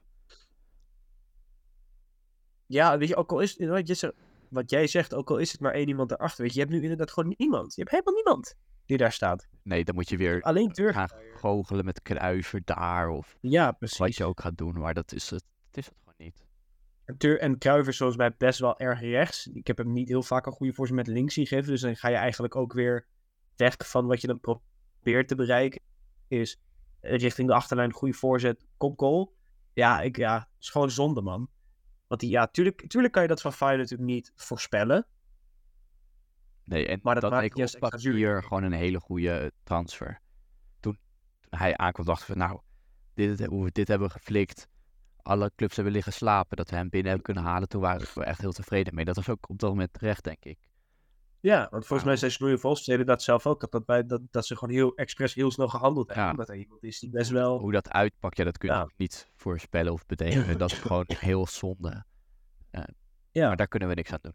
[2.66, 4.14] Ja, weet je, ook al is het, wat, je zegt,
[4.50, 6.42] wat jij zegt, ook al is het maar één iemand erachter.
[6.44, 7.76] Weet je, je hebt nu inderdaad gewoon niemand.
[7.76, 9.48] Je hebt helemaal niemand die daar staat.
[9.64, 10.94] Nee, dan moet je weer Alleen Turk.
[10.94, 13.10] gaan goochelen met Kruiver daar.
[13.10, 14.18] Of Ja, wat precies.
[14.18, 14.80] je ook gaat doen.
[14.80, 16.46] Maar dat is het, het, is het gewoon niet.
[17.06, 19.48] En, Tur en Kruiver is volgens mij best wel erg rechts.
[19.48, 21.72] Ik heb hem niet heel vaak een goede voorzet met links zien geven.
[21.72, 23.08] Dus dan ga je eigenlijk ook weer
[23.56, 25.82] weg van wat je dan probeert te bereiken.
[26.28, 26.62] Is
[27.00, 29.34] eh, richting de achterlijn goede voorzet, kopgoal.
[29.74, 31.50] Ja, ik, ja, het is gewoon zonde, man.
[32.10, 35.08] Want die, ja, tuurlijk, tuurlijk kan je dat van Feyenoord natuurlijk niet voorspellen.
[36.64, 40.22] Nee, en Maar dat dat maakt juist op papier gewoon een hele goede transfer.
[40.80, 40.98] Toen,
[41.40, 42.60] toen hij aankwam dachten we, nou,
[43.14, 44.68] dit, hoe we dit hebben geflikt.
[45.22, 46.58] Alle clubs hebben liggen slapen.
[46.58, 47.70] Dat we hem binnen hebben kunnen halen.
[47.70, 49.06] Toen waren we echt heel tevreden mee.
[49.06, 50.69] Dat was ook op dat moment terecht, denk ik.
[51.42, 52.06] Ja, want volgens Nou.
[52.06, 53.60] mij zei Snoeien deden dat zelf ook.
[53.60, 56.24] Dat, dat, bij, dat, dat ze gewoon heel expres heel snel gehandeld hebben.
[56.26, 56.32] Ja.
[56.32, 57.60] Omdat hij iemand is die best wel...
[57.60, 58.90] Hoe dat uitpakt, ja, dat kun je Ja.
[58.98, 60.58] niet voorspellen of bedenken.
[60.58, 62.04] Dat is gewoon heel zonde.
[63.32, 63.48] Ja.
[63.48, 64.34] Maar daar kunnen we niks aan doen.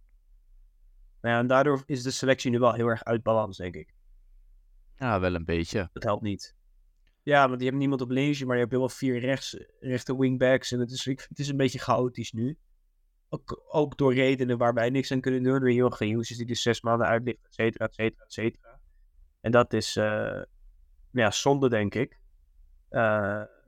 [1.21, 3.95] Nou ja, en daardoor is de selectie nu wel heel erg uit balans, denk ik.
[4.97, 5.89] Ja, wel een beetje.
[5.93, 6.55] Dat helpt niet.
[7.23, 10.73] Ja, want je hebt niemand op linksje, maar je hebt wel vier rechts, rechter wingbacks.
[10.73, 12.59] En het is, het is een beetje chaotisch nu.
[13.35, 15.59] Ook, ook door redenen waar wij niks aan kunnen doen.
[15.59, 18.33] Door heel veel Hughes die er zes maanden uit ligt, et cetera, et cetera, et
[18.33, 18.81] cetera.
[19.41, 20.43] En dat is eh,
[21.11, 22.21] ja, zonde, denk ik.
[22.89, 23.01] Eh,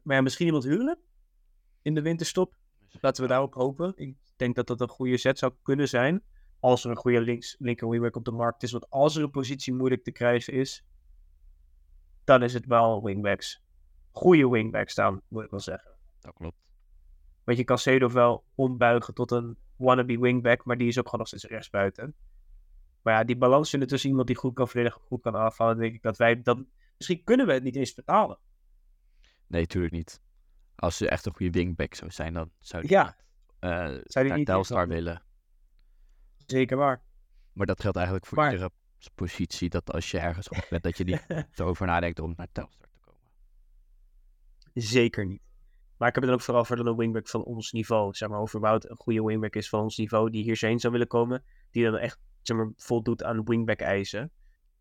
[0.03, 0.99] maar ja, misschien iemand huren
[1.83, 2.55] in de winterstop.
[3.01, 3.93] Laten we daarop hopen.
[3.97, 6.23] Ik denk dat dat een goede zet zou kunnen zijn.
[6.61, 8.73] Als er een goede links, linker wingback op de markt is.
[8.73, 10.85] Want als er een positie moeilijk te krijgen is,
[12.25, 13.63] dan is het wel wingbacks.
[14.11, 15.91] Goede wingbacks dan, moet ik wel zeggen.
[16.21, 16.66] Dat klopt.
[17.47, 21.21] Want je kan Seedorf wel ombuigen tot een wannabe wingback, maar die is ook gewoon
[21.21, 22.15] nog steeds rechtsbuiten.
[23.03, 25.95] Maar ja, die balans vinden tussen iemand die goed kan verdedigen, goed kan aanvallen, denk
[25.95, 26.65] ik dat wij dat...
[26.97, 28.39] Misschien kunnen we het niet eens betalen.
[29.47, 30.21] Nee, tuurlijk niet.
[30.77, 33.17] Als ze echt een goede wingback zou zijn, dan zou die Ja,
[34.05, 35.23] Zou die Telstar willen.
[36.47, 37.03] zeker waar.
[37.53, 38.71] Maar dat geldt eigenlijk voor Maar- iedere
[39.15, 39.69] positie.
[39.69, 41.25] Dat als je ergens goed bent, dat je niet
[41.59, 43.31] erover nadenkt om naar Telstar te komen.
[44.75, 45.43] Zeker niet.
[45.97, 48.15] Maar ik heb het dan ook vooral voor een wingback van ons niveau.
[48.15, 51.45] Zeg maar, überhaupt een goede wingback is van ons niveau, die hierheen zou willen komen.
[51.71, 54.31] Die dan echt zeg maar, voldoet aan wingback eisen.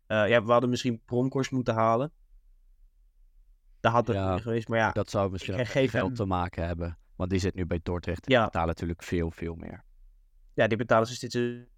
[0.06, 2.12] Eh, ja, we hadden misschien Bronkhorst moeten halen.
[3.80, 4.92] Dat had het Ja, niet geweest, maar ja.
[4.92, 6.98] Dat zou misschien ook geld hem- te maken hebben.
[7.16, 8.26] Want die zit nu bij Dordrecht.
[8.26, 8.38] en Ja.
[8.38, 9.84] die betalen natuurlijk veel, veel meer.
[10.54, 11.68] ja, die betalen dus dit seizoen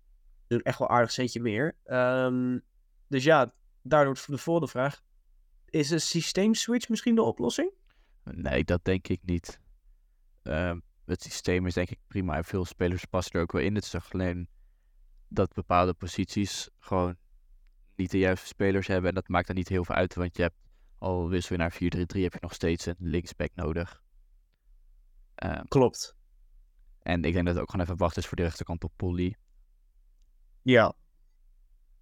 [0.48, 1.76] echt wel aardig centje meer.
[1.84, 2.58] Ehm,
[3.08, 5.02] dus ja, daardoor de volgende vraag.
[5.66, 7.72] Is een systeemswitch misschien de oplossing?
[8.34, 9.60] Nee, dat denk ik niet.
[10.42, 13.74] Ehm, het systeem is denk ik prima en veel spelers passen er ook wel in.
[13.74, 14.48] Het is alleen
[15.28, 17.16] dat bepaalde posities gewoon
[17.96, 19.08] niet de juiste spelers hebben.
[19.08, 20.56] En dat maakt dan niet heel veel uit, want je hebt
[20.98, 24.02] al wissel je naar 4-3-3 heb je nog steeds een linksback nodig.
[25.34, 26.16] Ehm, Klopt.
[26.98, 29.36] en ik denk dat het ook gewoon even wachten is voor de rechterkant op Polly.
[30.62, 30.94] Ja.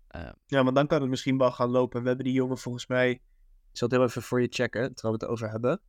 [0.08, 2.00] Ehm, Ja, maar dan kan het misschien wel gaan lopen.
[2.02, 3.10] We hebben die jongen volgens mij.
[3.10, 5.80] Ik zal het heel even voor je checken, terwijl we het over hebben.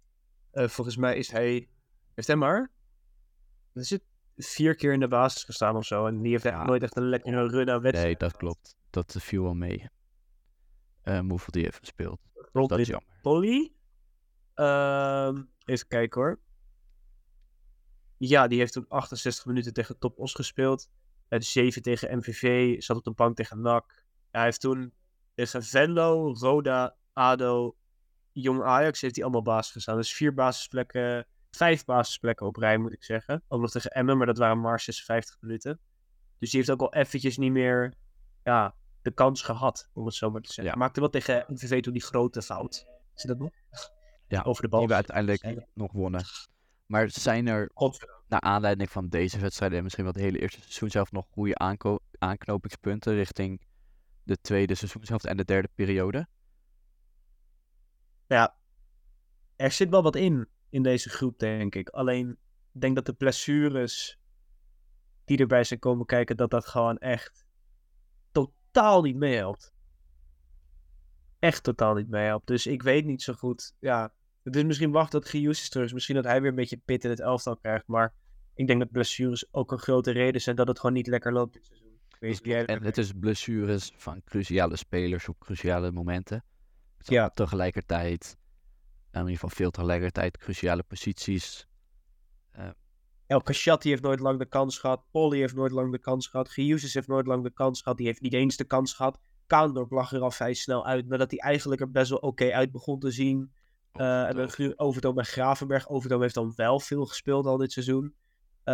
[0.57, 1.69] Eh, volgens mij is hij.
[2.13, 2.71] Heeft hij maar.
[3.73, 4.03] Is het?
[4.37, 6.05] Vier keer in de basis gestaan of zo.
[6.05, 8.03] En die heeft echt nooit echt een lekkere run aan wedstrijden.
[8.03, 8.75] nee, dat klopt.
[8.89, 9.89] Dat viel wel mee.
[11.03, 12.19] Hoeveel die heeft gespeeld.
[12.51, 13.17] Rond Dat is jammer.
[13.21, 13.71] Polly.
[14.53, 16.39] Ehm, even kijken hoor.
[18.17, 20.89] Ja, die heeft toen 68 minuten tegen Top Os gespeeld.
[21.27, 22.75] Het 7 tegen MVV.
[22.81, 24.03] Zat op de bank tegen NAC.
[24.31, 24.93] Hij heeft toen
[25.35, 27.75] tegen Venlo, Roda, ADO,
[28.41, 29.95] Jong Ajax heeft hij allemaal basis gestaan.
[29.95, 33.43] Dus vier basisplekken, vijf basisplekken op rij moet ik zeggen.
[33.47, 35.79] Ook nog tegen Emmen, maar dat waren maar 56 minuten.
[36.39, 37.93] Dus die heeft ook al eventjes niet meer
[38.43, 40.73] ja, de kans gehad, om het zo maar te zeggen.
[40.73, 40.79] Ja.
[40.79, 42.85] Maakte wel tegen MVV toen die grote fout.
[43.15, 43.49] Is dat nog?
[44.29, 44.79] Ja, Over de bal.
[44.79, 46.23] Die we uiteindelijk nog wonnen.
[46.85, 47.71] Maar zijn er
[48.27, 51.55] naar aanleiding van deze wedstrijden en misschien wel het hele eerste seizoen zelf nog goede
[52.17, 53.61] aanknopingspunten richting
[54.23, 56.27] de tweede seizoenshelft en de derde periode?
[58.27, 58.57] Ja,
[59.55, 61.89] er zit wel wat in, in deze groep, denk ik.
[61.89, 62.29] Alleen,
[62.73, 64.19] ik denk dat de blessures
[65.25, 67.45] die erbij zijn komen kijken, dat dat gewoon echt
[68.31, 69.73] totaal niet meehelpt.
[71.39, 72.47] Echt totaal niet meehelpt.
[72.47, 73.75] Dus ik weet niet zo goed.
[73.79, 74.13] Ja,
[74.43, 75.93] het is misschien wachten dat Gius is terug is.
[75.93, 77.87] Misschien dat hij weer een beetje pit in het elftal krijgt.
[77.87, 78.13] Maar
[78.53, 81.53] ik denk dat blessures ook een grote reden zijn dat het gewoon niet lekker loopt
[81.53, 81.85] dit seizoen.
[82.65, 86.43] En het is blessures van cruciale spelers op cruciale momenten.
[87.09, 87.29] Ja.
[87.29, 88.37] Tegelijkertijd,
[89.11, 91.67] in ieder geval veel tegelijkertijd, cruciale posities.
[93.27, 95.03] El Kashati heeft nooit lang de kans gehad.
[95.11, 96.49] Polly heeft nooit lang de kans gehad.
[96.49, 97.97] Giusis heeft nooit lang de kans gehad.
[97.97, 99.19] Die heeft niet eens de kans gehad.
[99.47, 101.07] Kaandorp lag er al vrij snel uit.
[101.07, 103.51] Nadat hij eigenlijk er best wel oké uit begon te zien.
[103.91, 105.89] Eh en dan Overtoom bij Gravenberg.
[105.89, 108.15] Overtoom heeft dan wel veel gespeeld al dit seizoen.
[108.63, 108.73] Eh,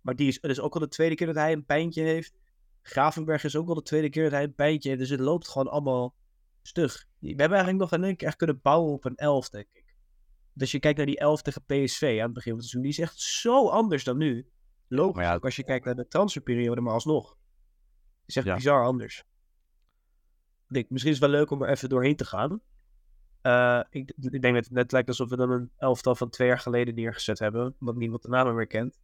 [0.00, 2.34] maar die is, het is ook al de tweede keer dat hij een pijntje heeft.
[2.82, 5.00] Gravenberg is ook al de tweede keer dat hij een pijntje heeft.
[5.00, 6.14] Dus het loopt gewoon allemaal
[6.66, 7.06] stug.
[7.18, 9.96] We hebben eigenlijk nog in één keer echt kunnen bouwen op een elf, denk ik.
[10.52, 12.82] Dus je kijkt naar die elf tegen PSV aan het begin van het seizoen.
[12.82, 14.48] Die is echt zo anders dan nu.
[14.88, 17.36] Logisch, maar ja- ook als je kijkt naar de transferperiode, maar alsnog.
[18.26, 18.54] is echt Ja.
[18.54, 19.18] bizar anders.
[20.68, 22.60] Ik denk, misschien is het wel leuk om er even doorheen te gaan.
[23.40, 26.48] Eh, ik, ik denk dat het net lijkt alsof we dan een elftal van twee
[26.48, 27.76] jaar geleden neergezet hebben.
[27.80, 29.00] Omdat niemand de namen meer kent.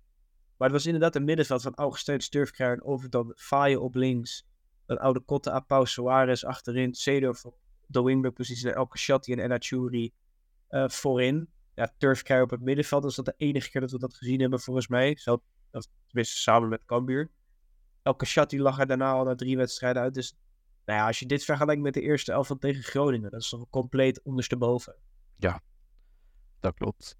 [0.57, 2.21] Maar het was inderdaad een middenveld van Augustijn
[2.57, 4.47] en over dan Faye op links.
[4.91, 6.95] Dan Oude Kotte, Apau Soares achterin.
[6.95, 7.55] Seedorf op
[7.87, 8.69] de wingback-positie.
[8.69, 10.13] En El Kashati en Enachuri
[10.71, 11.49] uh, voorin.
[11.75, 13.03] Ja, op het middenveld.
[13.03, 15.17] Dat is dat de enige keer dat we dat gezien hebben volgens mij.
[15.17, 15.43] Zo,
[16.07, 17.31] tenminste samen met Cambuur.
[18.03, 20.15] El Kashati lag er daarna al na drie wedstrijden uit.
[20.15, 20.37] Dus
[20.85, 23.31] nou ja, als je dit vergelijkt met de eerste elf tegen Groningen.
[23.31, 24.97] Dat is toch compleet ondersteboven.
[25.37, 25.63] Ja,
[26.61, 27.19] dat klopt.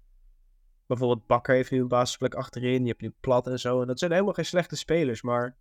[0.85, 2.81] Bijvoorbeeld Bakker heeft nu een basisplek achterin.
[2.81, 3.81] Je hebt nu Plat en zo.
[3.81, 5.21] En dat zijn helemaal geen slechte spelers.
[5.21, 5.57] Maar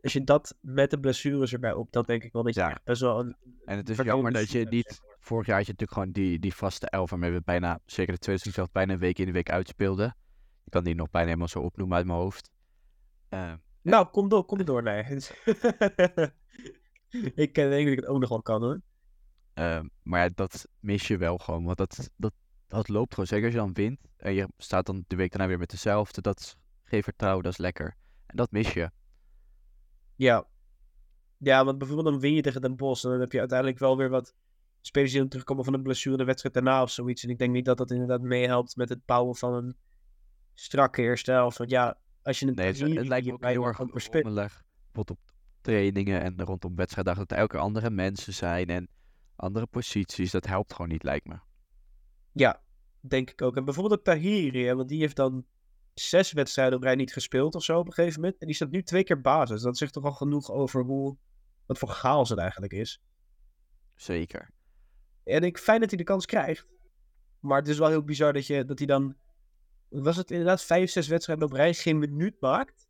[0.00, 2.80] als je dat met de blessures erbij op, dan denk ik wel dat je ja.
[2.84, 3.36] best wel een...
[3.64, 5.00] En het is jammer dat je niet...
[5.20, 8.18] Vorig jaar had je natuurlijk gewoon die, die vaste elf waarmee we bijna, zeker de
[8.18, 10.16] tweede seizoen zelf, bijna een week in de week uitspeelden.
[10.64, 12.50] Ik kan die nog bijna helemaal zo opnoemen uit mijn hoofd.
[13.30, 13.52] Uh,
[13.82, 15.02] nou, kom door, kom door, nee.
[17.34, 18.80] ik denk dat ik het ook nog wel kan, hoor.
[19.54, 22.32] Uh, maar ja, dat mis je wel gewoon, want dat, dat,
[22.66, 23.26] dat loopt gewoon.
[23.26, 26.20] Zeker als je dan wint en je staat dan de week daarna weer met dezelfde,
[26.20, 27.96] dat geeft vertrouwen, dat is lekker.
[28.26, 28.90] En dat mis je.
[30.20, 30.46] Ja.
[31.38, 33.96] Ja, want bijvoorbeeld dan win je tegen Den Bosch en dan heb je uiteindelijk wel
[33.96, 34.34] weer wat
[34.80, 37.24] spelers die dan terugkomen van een blessure de wedstrijd daarna of zoiets.
[37.24, 39.76] En ik denk niet dat dat inderdaad meehelpt met het bouwen van een
[40.54, 41.58] strakke eerste helft.
[41.58, 42.56] Want ja, als je het...
[42.56, 44.62] Nee, het, het lijkt me ook heel erg rommelig.
[44.82, 48.88] Bijvoorbeeld op trainingen en rondom wedstrijddagen dat er elke andere mensen zijn en
[49.36, 50.30] andere posities.
[50.30, 51.38] Dat helpt gewoon niet, lijkt me.
[52.32, 52.62] Ja,
[53.00, 53.56] denk ik ook.
[53.56, 55.44] En bijvoorbeeld ook Tahiri, want die heeft dan
[55.94, 58.40] zes wedstrijden op rij niet gespeeld of zo op een gegeven moment.
[58.40, 59.62] En die staat nu twee keer basis.
[59.62, 61.16] Dat zegt toch al genoeg over hoe,
[61.66, 63.02] wat voor chaos het eigenlijk is.
[63.94, 64.50] Zeker.
[65.24, 66.66] En ik fijn dat hij de kans krijgt.
[67.40, 69.16] Maar het is wel heel bizar dat, je, dat hij dan.
[69.88, 72.88] Was het inderdaad vijf, zes wedstrijden op rij geen minuut maakt?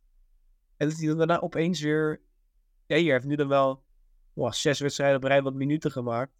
[0.77, 2.21] En dat hij dan daarna opeens weer.
[2.85, 3.83] Ja, hier heeft nu dan wel
[4.33, 6.33] wow, zes wedstrijden op rij wat minuten gemaakt.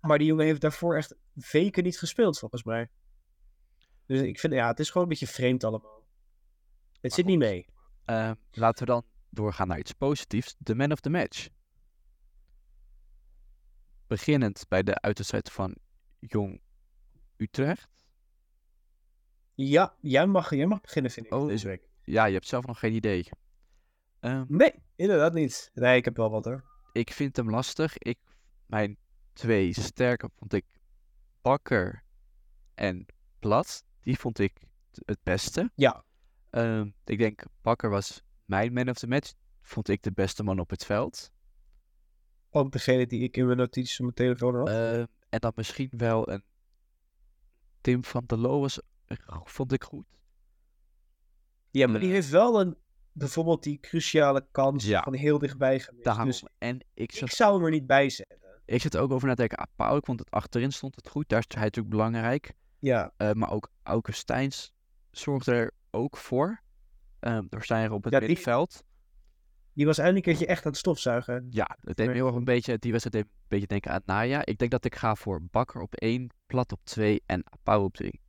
[0.00, 1.16] Maar die jongen heeft daarvoor echt
[1.50, 2.90] weken niet gespeeld, volgens mij.
[4.10, 6.02] Dus ik vind, ja, het is gewoon een beetje vreemd allemaal.
[7.00, 7.66] Het zit niet mee.
[8.06, 10.54] Uh, laten we dan doorgaan naar iets positiefs.
[10.58, 11.48] De man of the match.
[14.06, 15.76] Beginnend bij de uitwedstrijd van
[16.18, 16.60] Jong
[17.36, 17.88] Utrecht.
[19.54, 21.88] Ja, jij mag, jij mag beginnen, vind ik, oh, deze week.
[22.04, 23.28] Ja, je hebt zelf nog geen idee.
[24.20, 25.70] Um, nee, inderdaad niet.
[25.74, 26.64] Nee, ik heb wel wat hoor.
[26.92, 27.98] Ik vind hem lastig.
[27.98, 28.18] Ik,
[28.66, 28.96] mijn
[29.32, 30.64] twee sterke vond ik
[31.40, 32.04] Bakker
[32.74, 33.06] en
[33.38, 33.88] Plat.
[34.02, 34.60] Die vond ik
[35.04, 35.70] het beste.
[35.74, 36.04] Ja.
[36.50, 39.32] Um, ik denk, Bakker was mijn man of the match.
[39.62, 41.32] Vond ik de beste man op het veld.
[42.50, 44.68] Ook degene die ik in mijn notities op mijn telefoon had.
[44.68, 46.44] Uh, en dan misschien wel een
[47.80, 48.80] Tim van der Loo was,
[49.44, 50.06] vond ik goed.
[51.70, 52.16] Ja, maar die ehm.
[52.16, 52.76] heeft wel een,
[53.12, 55.02] bijvoorbeeld die cruciale kans ja.
[55.02, 55.88] van heel dichtbij.
[56.02, 56.24] Daarom.
[56.24, 58.38] Dus en ik, zat, ik zou hem er niet bij zetten.
[58.64, 59.58] Ik zit ook over na te denken.
[59.58, 61.28] Ah, Paul, ik vond het achterin stond het goed.
[61.28, 62.52] Daar is hij natuurlijk belangrijk.
[62.80, 63.12] Ja.
[63.18, 64.72] Uh, maar ook Auke Steins
[65.10, 66.62] zorgde er ook voor.
[67.20, 68.72] Um, door zijn op het ja, middenveld.
[68.72, 68.82] Die,
[69.72, 71.46] die, was eindelijk een keertje echt aan het stofzuigen.
[71.50, 74.02] Ja, het deed me heel erg een beetje, die wedstrijd deed een beetje denken aan
[74.04, 74.44] Naya.
[74.44, 77.94] Ik denk dat ik ga voor Bakker op 1, Plat op 2 en Apau op
[77.94, 78.20] 3.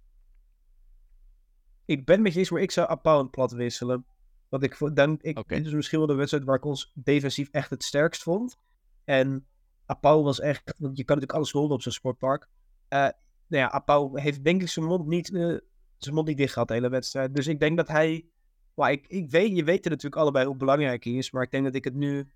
[1.86, 4.06] Ik ben met je eens, maar ik zou Apau en Plat wisselen.
[4.50, 5.58] Want ik, dan, ik, okay.
[5.58, 8.58] dit is misschien wel de wedstrijd waar ik ons defensief echt het sterkst vond.
[9.04, 9.48] En
[9.86, 12.48] Apau was echt, want je kan natuurlijk alles rollen op zo'n sportpark.
[12.90, 13.08] Uh,
[13.52, 15.58] nou ja, Apau heeft denk ik zijn mond niet, uh,
[15.98, 17.36] zijn mond niet dicht gehad de hele wedstrijd.
[17.36, 18.26] Dus ik denk dat hij,
[18.74, 21.64] well, ik, ik weet, je weet natuurlijk allebei hoe belangrijk hij is, maar ik denk
[21.64, 22.32] dat ik het nu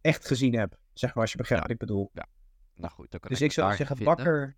[0.00, 0.78] echt gezien heb.
[0.92, 2.10] Zeg maar, als je begrijpt wat ik bedoel.
[2.12, 2.26] Ja,
[2.74, 3.10] nou goed.
[3.10, 4.56] Dan kan dus ik, zou zeggen, Bakker,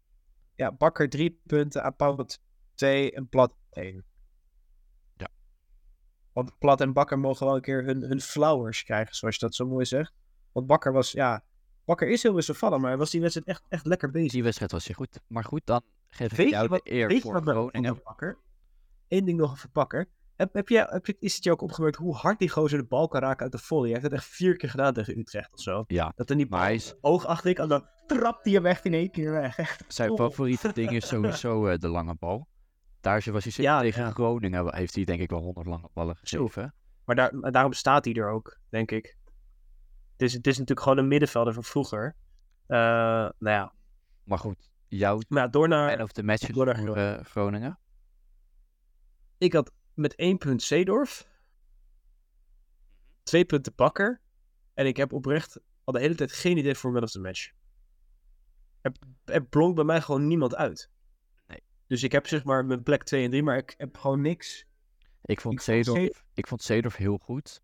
[0.54, 2.26] ja, Bakker drie punten, Apau
[2.74, 4.04] twee en Plat één.
[5.16, 5.28] Ja.
[6.32, 9.54] Want Plat en Bakker mogen wel een keer hun, hun flowers krijgen, zoals je dat
[9.54, 10.12] zo mooi zegt.
[10.52, 11.44] Want Bakker was, ja,
[11.84, 14.32] Bakker is heel wisselvallig, maar was die wedstrijd echt, echt lekker bezig.
[14.32, 15.20] Die wedstrijd was je goed.
[15.26, 18.00] Maar goed, dan geef ik jou wat, de eer voor Groningen.
[18.04, 18.38] Bakker?
[19.08, 20.08] Eén ding nog even pakken.
[20.36, 22.84] Heb, heb jij, heb je, is het je ook opgemerkt hoe hard die gozer de
[22.84, 23.90] bal kan raken uit de volley?
[23.90, 25.84] Hij heeft het echt vier keer gedaan tegen Utrecht of zo.
[25.86, 26.12] Ja.
[26.16, 26.94] Dat er niet maar hij is...
[27.00, 29.58] oog achter ik en dan trapt hij hem echt in één keer weg.
[29.58, 29.84] Echt.
[29.88, 32.48] Zijn favoriete ding is sowieso uh, de lange bal.
[33.00, 34.10] Daar was hij zeker ja, tegen ja.
[34.10, 34.74] Groningen.
[34.76, 36.74] Heeft hij denk ik wel honderd lange ballen gegeven.
[37.04, 39.16] Maar, daar, daarom staat hij er ook, denk ik.
[40.16, 42.16] Is, het is natuurlijk gewoon een middenvelder van vroeger.
[42.68, 43.72] Uh, nou ja.
[44.24, 47.78] Maar goed, jouw maar door naar, en of de match door naar voor, uh, Groningen?
[49.38, 51.28] Ik had met één punt Zeedorf.
[53.22, 54.20] Twee punten Bakker.
[54.74, 57.52] En ik heb oprecht al de hele tijd geen idee voor man of the match.
[58.80, 58.92] Er,
[59.24, 60.90] er blonk bij mij gewoon niemand uit.
[61.46, 61.62] Nee.
[61.86, 64.66] Dus ik heb zeg maar mijn plek 2 en 3, maar ik heb gewoon niks.
[65.22, 67.62] Ik vond, ik Zeedorf, ik vond Zeedorf heel goed.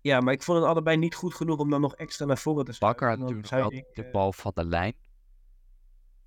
[0.00, 2.64] Ja, maar ik vond het allebei niet goed genoeg om dan nog extra naar voren
[2.64, 2.88] te staan.
[2.88, 4.94] Bakker had natuurlijk wel de bal van de lijn.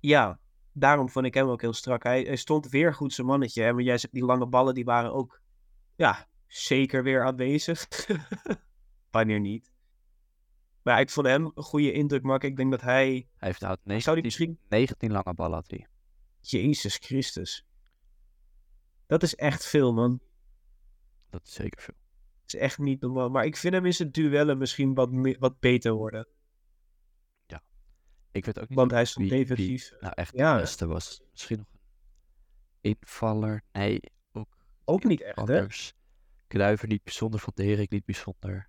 [0.00, 0.38] Ja,
[0.72, 2.02] daarom vond ik hem ook heel strak.
[2.02, 3.64] Hij, hij stond weer goed zijn mannetje.
[3.64, 5.40] En jij zegt, die lange ballen die waren ook
[5.96, 7.88] ja, zeker weer aanwezig.
[9.10, 9.70] Wanneer niet.
[10.82, 12.48] Maar ik vond hem een goede indruk maken.
[12.48, 13.06] Ik denk dat hij...
[13.36, 14.58] Hij heeft nou 19, Zou die misschien...
[14.68, 15.86] 19 lange ballen had hij.
[16.40, 17.66] Jezus Christus.
[19.06, 20.20] Dat is echt veel, man.
[21.30, 21.94] Dat is zeker veel.
[22.42, 23.30] Het is echt niet normaal.
[23.30, 26.26] Maar ik vind hem in zijn duellen misschien wat, wat beter worden.
[28.34, 29.92] Ik weet ook niet Want hij wie defensief.
[30.00, 30.54] nou echt Ja.
[30.54, 31.22] de beste was.
[31.30, 31.80] Misschien nog een
[33.00, 33.62] invaller.
[33.72, 34.00] Nee,
[34.32, 35.42] ook Ook niet echt, hè?
[35.42, 35.94] anders.
[36.46, 38.68] Kluiver niet bijzonder, Van de Herik niet bijzonder.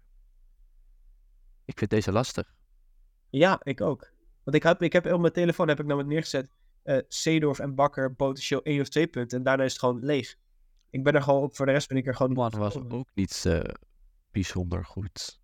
[1.66, 2.56] Ik vind deze lastig.
[3.30, 4.12] Ja, ik ook.
[4.44, 6.50] Want ik heb, ik heb op mijn telefoon heb ik namelijk neergezet.
[7.08, 9.38] Seedorf en Bakker potentieel één of twee punten.
[9.38, 10.36] En daarna is het gewoon leeg.
[10.94, 11.50] Ik ben er gewoon.
[11.54, 13.60] Voor de rest ben ik er gewoon Man was ook niet eh,
[14.32, 15.40] bijzonder goed.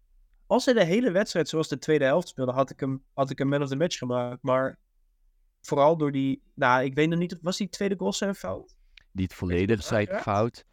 [0.47, 3.37] Als hij de hele wedstrijd zoals de tweede helft speelde, had ik hem, had ik
[3.37, 4.43] hem man of the match gemaakt.
[4.43, 4.79] Maar
[5.61, 6.43] vooral door die.
[6.55, 7.37] Nou, ik weet nog niet.
[7.41, 8.75] Was die tweede goal zijn fout?
[9.11, 10.65] Niet volledig zijn fout.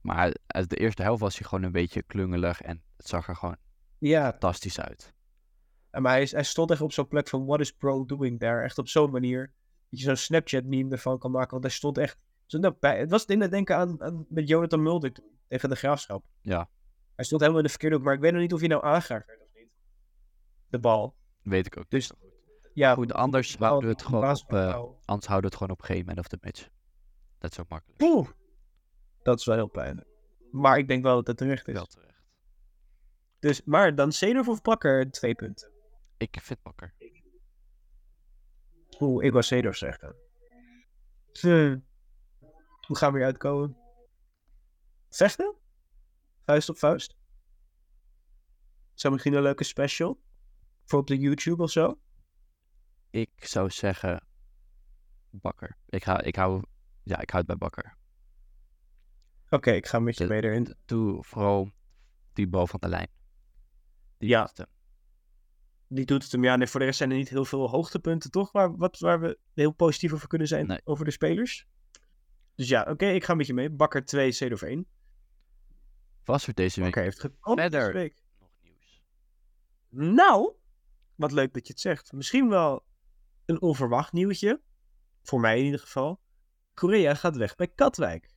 [0.00, 2.60] Maar uit de eerste helft was hij gewoon een beetje klungelig.
[2.60, 3.56] En het zag er gewoon
[3.98, 4.30] Ja.
[4.30, 5.14] fantastisch uit.
[5.90, 7.46] En Maar hij, is- hij stond echt op zo'n plek van.
[7.46, 8.62] What is Pro doing there?
[8.62, 9.52] Echt op zo'n manier.
[9.90, 11.50] Dat je zo'n Snapchat-meme ervan kan maken.
[11.50, 12.18] Want hij stond echt.
[12.46, 12.76] Zo.
[12.80, 15.12] Het was het dat denken aan, aan met Jonathan Mulder.
[15.48, 16.24] Tegen de graafschap.
[16.42, 16.68] Ja.
[17.14, 18.04] Hij stond helemaal in de verkeerde hoek.
[18.04, 19.68] Maar ik weet nog niet of hij nou aangeraakt werd of niet.
[20.68, 21.14] De bal.
[21.42, 22.12] Weet ik ook Dus-.
[22.74, 24.74] Ja, Goed, anders houden we het gewoon op, eh.
[25.04, 26.68] Anders houden we het gewoon op geen man of the match.
[27.38, 28.02] Dat is ook makkelijk.
[28.02, 28.28] Oeh.
[29.22, 30.08] Dat is wel heel pijnlijk.
[30.50, 31.74] Maar ik denk wel dat het terecht is.
[31.74, 32.22] Wel terecht.
[33.38, 35.70] Dus, maar dan Seedorf of Bakker, twee punten.
[36.16, 36.94] Ik vind Bakker.
[39.00, 40.16] Oeh, ik was Seedorf zeggen.
[41.40, 41.78] Hm.
[42.86, 43.76] Hoe gaan we hier uitkomen?
[45.10, 45.54] Vechten?
[46.44, 47.16] Vuist op vuist?
[48.94, 50.20] Zou misschien een leuke special?
[50.84, 52.00] Voor op de YouTube of zo?
[53.10, 54.26] Ik zou zeggen
[55.30, 55.78] Bakker.
[55.86, 56.62] Ik, ga, ik, hou,
[57.02, 57.96] ja, ik hou het bij Bakker.
[59.50, 60.74] Oké, ik ga met je De- mee erin.
[60.84, 61.70] Doe vooral
[62.32, 63.08] die bal van de lijn.
[64.18, 64.50] Die Ja.
[65.88, 66.44] Die doet het hem.
[66.44, 68.52] Ja, nee, voor de rest zijn er niet heel veel hoogtepunten, toch?
[68.52, 70.80] Waar, wat, waar we heel positief over kunnen zijn Nee.
[70.84, 71.66] over de spelers.
[72.56, 73.70] Dus ja, oké, ik ga met je mee.
[73.70, 74.86] Bakker 2, Seedorf 1.
[76.24, 77.70] Was er deze week Bakker heeft Verder.
[77.70, 78.22] deze week.
[78.40, 79.02] nog nieuws?
[79.88, 80.52] Nou,
[81.14, 82.12] wat leuk dat je het zegt.
[82.12, 82.84] Misschien wel
[83.44, 84.60] een onverwacht nieuwtje.
[85.22, 86.20] Voor mij in ieder geval.
[86.74, 88.30] Korea gaat weg bij Katwijk.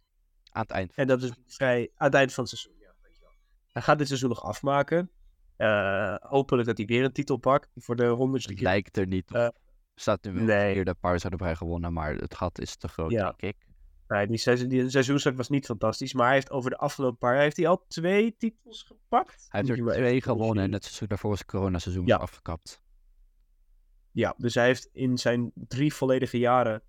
[0.51, 0.93] Aan het eind.
[0.95, 2.81] En dat is vrij aan het eind van het seizoen.
[2.81, 3.31] Ja, dankjewel.
[3.71, 5.11] Hij gaat dit seizoen nog afmaken.
[5.55, 7.69] Eh, hopelijk dat hij weer een titel pakt.
[7.75, 8.69] Voor de honderdste Het keer.
[8.69, 9.35] lijkt er niet op.
[9.35, 9.47] Eh,
[9.95, 10.83] Staat nu wel nee.
[10.83, 13.23] de Paris hadden wij gewonnen, maar het gat is te groot, Ja.
[13.37, 13.67] denk ik.
[14.09, 16.13] Nee, die, seizoen, die seizoenstart was niet fantastisch.
[16.13, 19.45] Maar hij heeft over de afgelopen paar jaar heeft hij al twee titels gepakt.
[19.49, 22.15] Hij heeft er twee gewonnen en het seizoen daarvoor was het coronaseizoen Ja.
[22.17, 22.81] afgekapt.
[24.11, 26.81] Ja, dus hij heeft in zijn drie volledige jaren,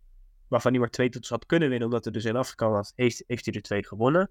[0.48, 3.24] waarvan hij maar twee titels had kunnen winnen, omdat er dus in afgekomen was, heeft,
[3.26, 4.30] heeft hij er twee gewonnen.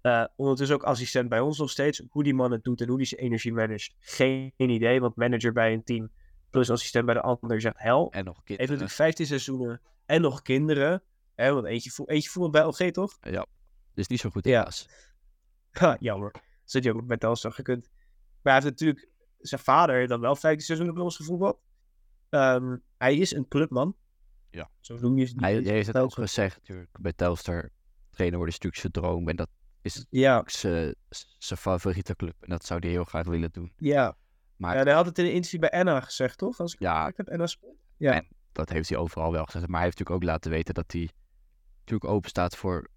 [0.00, 2.02] Eh, ondertussen ook assistent bij ons nog steeds.
[2.08, 5.00] Hoe die man het doet en hoe hij zijn energie managt, geen idee.
[5.00, 6.10] Want manager bij een team
[6.50, 8.10] plus assistent bij de ander zegt hel.
[8.12, 8.70] En nog Heeft kinderen.
[8.70, 11.02] natuurlijk 15 seizoenen en nog kinderen.
[11.38, 13.16] Hè, want eentje, voel, eentje voelt bij LG toch?
[13.20, 13.46] Ja,
[13.94, 14.70] dus niet zo goed Ja.
[15.70, 16.34] Ha, jammer.
[16.64, 17.88] Zit hij ook bij Telstar gekund.
[18.42, 21.60] Maar hij heeft natuurlijk zijn vader dan wel 15 seizoenen bij ons gevoetbald.
[22.28, 23.96] Ehm, hij is een clubman.
[24.50, 24.70] Ja.
[24.80, 25.40] Zo noem je het.
[25.40, 25.64] Hij, niet.
[25.64, 27.70] hij heeft het ook gezegd natuurlijk bij Telstar.
[28.10, 29.48] Trainer worden is natuurlijk zijn droom en dat
[29.82, 32.34] is Ja, zijn favoriete club.
[32.40, 33.72] En dat zou hij heel graag willen doen.
[33.76, 34.16] ja.
[34.56, 36.60] Maar En hij had het in een interview bij Enna gezegd, toch?
[36.60, 37.12] Als ik Ja.
[37.16, 37.28] heb.
[37.96, 38.12] Ja.
[38.12, 39.66] En- dat heeft hij overal wel gezegd.
[39.66, 41.10] Maar hij heeft natuurlijk ook laten weten dat hij
[41.90, 42.88] natuurlijk open staat voor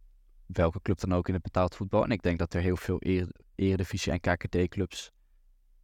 [0.46, 2.04] welke club dan ook in het betaald voetbal.
[2.04, 5.12] En ik denk dat er heel veel ere- eredivisie en KKD-clubs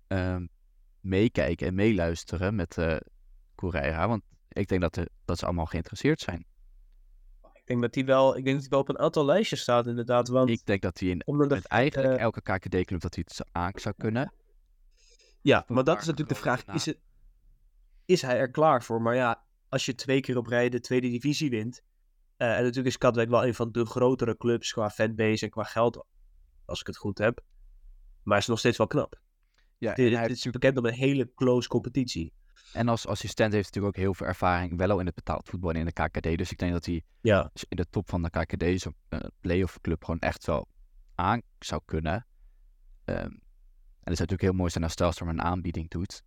[0.07, 0.45] ehm,
[0.99, 2.97] meekijken en meeluisteren met eh
[3.55, 4.07] Correia.
[4.07, 6.45] Want ik denk dat, er, dat ze allemaal geïnteresseerd zijn.
[7.53, 10.27] Ik denk dat hij wel, ik denk dat wel op een aantal lijstjes staat, inderdaad.
[10.27, 13.47] Want Ik denk dat hij in omdat de, eigenlijk eh, elke KKD-club dat hij het
[13.51, 14.33] aan zou kunnen.
[15.41, 16.65] ja, maar dat is natuurlijk de vraag.
[16.65, 16.99] Is, het,
[18.05, 19.01] is hij er klaar voor?
[19.01, 21.81] Maar ja, als je twee keer op rij de tweede divisie wint.
[22.37, 25.63] Eh, en natuurlijk is Katwijk wel een van de grotere clubs qua fanbase en qua
[25.63, 26.05] geld.
[26.65, 27.41] Als ik het goed heb.
[28.23, 29.19] Maar is nog steeds wel knap.
[29.77, 32.33] Ja, Dit, hij is bekend om een hele close competitie.
[32.73, 35.49] en als assistent heeft hij natuurlijk ook heel veel ervaring, wel al in het betaald
[35.49, 36.37] voetbal en in de KKD.
[36.37, 37.49] Dus ik denk dat hij Ja.
[37.53, 40.67] dus in de top van de KKD zo'n uh, play-off club gewoon echt wel
[41.15, 42.27] aan zou kunnen.
[43.05, 43.29] Ehm, en
[44.03, 46.23] het zou natuurlijk heel mooi zijn als Telstar een aanbieding doet.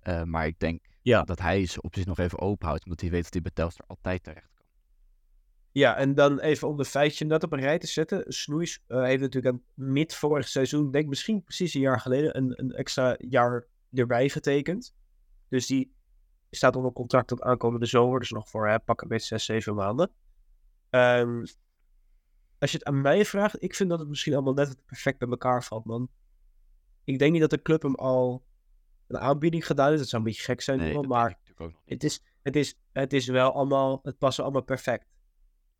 [0.00, 1.22] Eh, maar ik denk Ja.
[1.22, 3.86] dat hij zijn opties nog even open houdt, omdat hij weet dat hij bij Telstar
[3.86, 4.49] altijd terecht.
[5.72, 8.32] Ja, en dan even om de feitje net op een rij te zetten.
[8.32, 12.52] Snoeis eh, heeft natuurlijk aan mid vorig seizoen, denk misschien precies een jaar geleden, een,
[12.56, 14.94] een extra jaar erbij getekend.
[15.48, 15.92] Dus die
[16.50, 18.20] staat onder contract tot aankomende zomer.
[18.20, 20.10] Dus nog voor hè, pak een beetje 6, 7 maanden.
[20.90, 21.44] Ehm,
[22.58, 25.28] als je het aan mij vraagt, ik vind dat het misschien allemaal net perfect bij
[25.28, 26.08] elkaar valt, man.
[27.04, 28.44] Ik denk niet dat de club hem al
[29.06, 29.98] een aanbieding gedaan heeft.
[29.98, 31.38] Dat zou een beetje gek zijn, Nee, man, dat maar
[31.84, 35.06] het is, het, is, het is wel allemaal, het past allemaal perfect.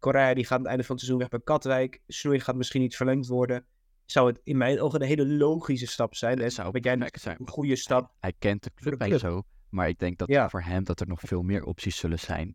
[0.01, 2.01] Korea die gaat aan het einde van het seizoen weg bij Katwijk.
[2.07, 3.67] Snoei gaat misschien niet verlengd worden.
[4.05, 6.39] Zou het in mijn ogen een hele logische stap zijn.
[6.39, 8.13] En zou jij een want goede stap.
[8.21, 9.19] Hij kent de club de club.
[9.19, 10.49] zo, maar ik denk dat Ja.
[10.49, 12.55] voor hem dat er nog veel meer opties zullen zijn.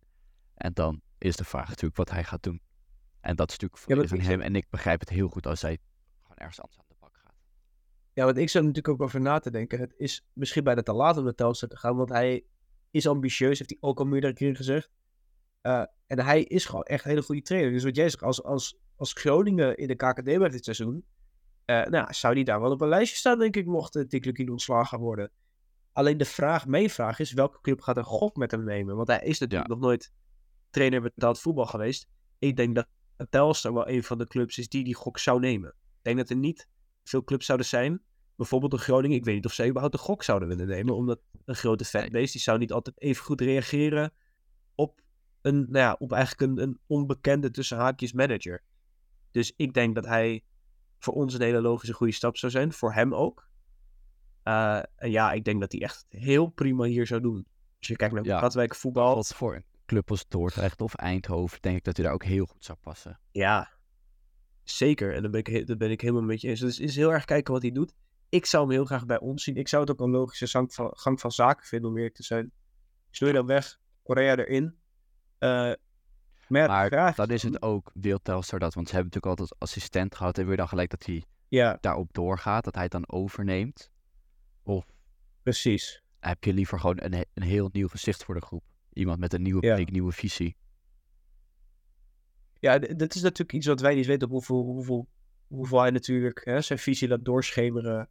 [0.55, 2.61] En dan is de vraag natuurlijk wat hij gaat doen.
[3.21, 4.41] En dat is natuurlijk Ja, aan ik- hem.
[4.41, 5.77] En ik begrijp het heel goed als hij
[6.21, 7.35] gewoon ergens anders aan de bak gaat.
[8.13, 9.79] Ja, want ik zou er natuurlijk ook over na te denken.
[9.79, 11.95] Het is misschien bijna te laat om naar Telstar te gaan.
[11.95, 12.45] Want hij
[12.91, 14.89] is ambitieus, heeft hij ook al meerdere keren gezegd.
[15.65, 17.71] Eh, en hij is gewoon echt een hele goede trainer.
[17.71, 21.05] Dus wat jij zegt, als, als, als Groningen in de KKD blijft dit seizoen.
[21.65, 24.49] eh, nou, zou die daar wel op een lijstje staan, denk ik, mocht uh, Tiklukin
[24.49, 25.31] ontslagen worden.
[25.91, 28.95] Alleen de vraag, mijn vraag is, welke club gaat een gok met hem nemen?
[28.95, 30.13] Want hij is natuurlijk nog nooit
[30.69, 32.07] trainer betaald voetbal geweest.
[32.39, 32.87] Ik denk dat
[33.29, 35.69] Telstar wel een van de clubs is die die gok zou nemen.
[35.69, 36.67] Ik denk dat er niet
[37.03, 38.01] veel clubs zouden zijn.
[38.35, 39.17] Bijvoorbeeld een Groningen.
[39.17, 40.95] Ik weet niet of ze überhaupt een gok zouden willen nemen.
[40.95, 44.13] Omdat een grote fanbase, die zou niet altijd even goed reageren
[45.45, 48.63] een, nou ja, op eigenlijk een, een onbekende tussen haakjes manager.
[49.31, 50.43] Dus ik denk dat hij
[50.97, 52.73] voor ons een hele logische goede stap zou zijn.
[52.73, 53.47] Voor hem ook.
[54.43, 57.45] Uh, en ja, ik denk dat hij echt heel prima hier zou doen.
[57.77, 58.39] Als je kijkt naar Ja.
[58.39, 59.15] Katwijk voetbal.
[59.15, 62.45] Wat voor een club als Dordrecht of Eindhoven denk ik dat hij daar ook heel
[62.45, 63.19] goed zou passen.
[63.31, 63.71] Ja,
[64.63, 65.13] zeker.
[65.13, 66.59] En daar ben ik, daar ben ik helemaal met je eens.
[66.59, 67.93] Dus het is heel erg kijken wat hij doet.
[68.29, 69.55] Ik zou hem heel graag bij ons zien.
[69.55, 72.23] Ik zou het ook een logische gang van, gang van zaken vinden, om eerlijk te
[72.23, 72.51] zijn.
[73.11, 74.83] Snoei dan weg, Korea erin.
[75.37, 75.71] Eh,
[76.47, 78.73] maar Maar vraag dan is het ook, wil Telstar dat?
[78.73, 80.37] Want ze hebben natuurlijk altijd als assistent gehad.
[80.37, 82.63] En je dan gelijk dat hij Ja, daarop doorgaat?
[82.63, 83.91] Dat hij het dan overneemt?
[84.63, 84.85] Of
[85.43, 86.03] precies.
[86.19, 88.63] heb je liever gewoon een, een heel nieuw gezicht voor de groep?
[88.93, 89.75] Iemand met een nieuwe Ja.
[89.75, 90.55] blik, nieuwe visie.
[92.59, 95.07] Ja, dat is natuurlijk iets wat wij niet weten op hoeveel, hoeveel,
[95.47, 98.09] hoeveel hij natuurlijk hè, zijn visie laat doorschemeren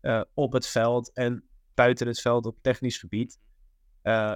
[0.00, 1.44] eh, op het veld en
[1.74, 3.38] buiten het veld op technisch gebied.
[4.02, 4.34] Eh,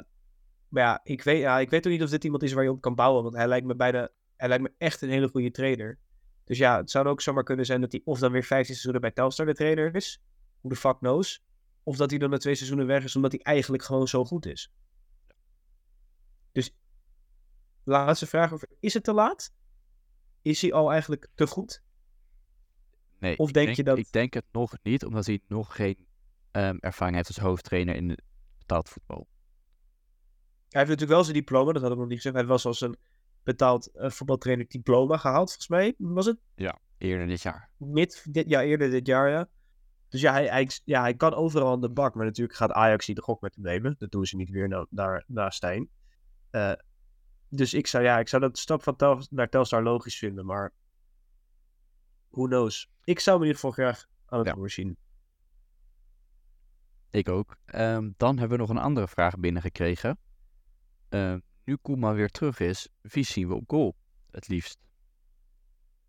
[0.68, 2.70] maar ja ik, weet, ja, ik weet ook niet of dit iemand is waar je
[2.70, 5.50] op kan bouwen, want hij lijkt me, bijna, hij lijkt me echt een hele goede
[5.50, 5.98] trainer.
[6.44, 9.00] Dus ja, het zou ook zomaar kunnen zijn dat hij of dan weer 15 seizoenen
[9.00, 10.20] bij Telstar de trainer is,
[10.60, 11.44] hoe de fuck knows,
[11.82, 14.46] of dat hij dan na twee seizoenen weg is omdat hij eigenlijk gewoon zo goed
[14.46, 14.72] is.
[16.52, 16.74] Dus
[17.84, 19.52] laatste vraag over, is het te laat?
[20.42, 21.82] Is hij al eigenlijk te goed?
[23.18, 26.06] Nee, Of ik denk je dat- Ik denk het nog niet, omdat hij nog geen
[26.50, 28.22] ehm, ervaring heeft als hoofdtrainer in het
[28.58, 29.28] betaald voetbal.
[30.68, 32.34] Hij heeft natuurlijk wel zijn diploma, dat hadden we nog niet gezegd.
[32.34, 32.96] Hij was als een
[33.42, 35.94] betaald eh, voetbaltrainer diploma gehaald, volgens mij.
[35.98, 36.38] Was het
[36.98, 37.70] Eerder dit jaar.
[37.76, 39.48] mid dit jaar, eerder dit jaar, ja.
[40.08, 42.14] Dus ja hij, hij, ja, hij kan overal aan de bak.
[42.14, 43.94] Maar natuurlijk gaat Ajax niet de gok met hem nemen.
[43.98, 45.88] Dat doen ze niet weer na, naar, naar Stijn.
[46.50, 46.72] Eh,
[47.48, 50.46] dus ik zou, ja, ik zou dat stap van Tel, naar Telstar logisch vinden.
[50.46, 50.72] Maar
[52.30, 52.90] who knows.
[53.04, 54.68] Ik zou hem in ieder geval graag aan het Ja.
[54.68, 54.96] zien.
[57.10, 57.56] Ik ook.
[57.64, 60.18] Ehm, dan hebben we nog een andere vraag binnengekregen.
[61.08, 63.96] Ehm, nu Koeman weer terug is, wie zien we op goal
[64.30, 64.78] het liefst?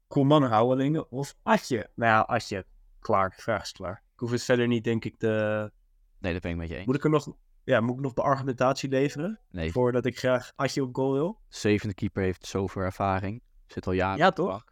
[0.08, 1.90] Koeman, Houwelingen of Atje?
[1.96, 2.66] Nou ja, Atje.
[3.00, 4.04] Klaar, vraag is klaar.
[4.14, 5.72] Ik hoef het verder niet, denk ik, te...
[6.20, 6.86] Nee, dat ben ik met je eens.
[6.86, 7.36] Moet ik er nog...
[7.64, 9.40] Ja, moet ik nog de argumentatie leveren?
[9.50, 11.42] Nee, Voordat ik graag Atje op goal wil?
[11.48, 13.42] zevende keeper heeft zoveel ervaring.
[13.66, 14.64] Zit al jaren Ja, op de toch?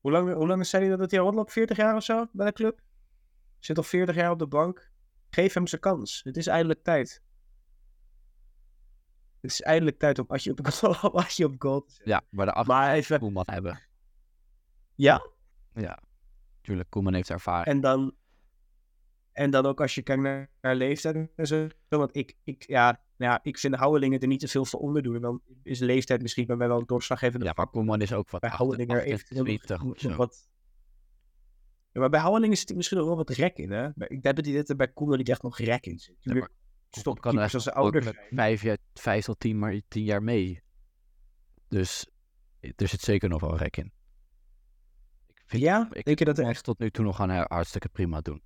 [0.00, 1.52] Hoe lang, hoe lang zei hij dat hij rondloopt?
[1.52, 2.80] 40 jaar of zo bij de club?
[3.58, 4.90] Zit al 40 jaar op de bank.
[5.30, 6.20] Geef hem zijn kans.
[6.24, 7.22] Het is eindelijk tijd.
[9.40, 12.10] Het is eindelijk tijd om op goal, om Atje op goal te zetten.
[12.12, 13.18] Ja, maar de achter Maar even...
[13.18, 13.80] Koeman hebben.
[14.94, 15.30] Ja,
[15.74, 16.02] Ja,
[16.60, 17.66] tuurlijk, Koeman heeft ervaring.
[17.66, 18.14] en dan...
[19.32, 21.68] En dan ook als je kijkt naar, naar leeftijd en zo.
[21.88, 25.02] Want ik, ik, ja, nou ja, ik vind Houwelingen er niet te veel voor onder
[25.02, 25.14] doen.
[25.14, 28.30] En dan is leeftijd misschien bij mij wel een doorslaggevende Ja, maar Koeman is ook
[28.30, 30.08] wat bij Houwelingen eventueel 28 nog, of zo.
[30.08, 30.48] nog wat...
[31.92, 33.88] Ja, maar bij Houwelingen zit er misschien nog wel wat rek in, hè?
[33.94, 36.16] Maar Ik heb het idee dat er bij Koeman niet echt nog rek in zit.
[36.20, 36.50] Ja, maar
[36.90, 38.26] Stop kan echt als ze ouder met zijn.
[38.30, 40.62] vijf, jaar, vijf tot tien, maar tien jaar mee.
[41.68, 42.06] Dus
[42.60, 43.92] er zit zeker nog wel rek in.
[45.26, 45.88] Ik vind, Ja?
[45.92, 46.64] ik Denk je dat echt...
[46.64, 48.42] tot nu toe nog gaan hij hartstikke prima doen.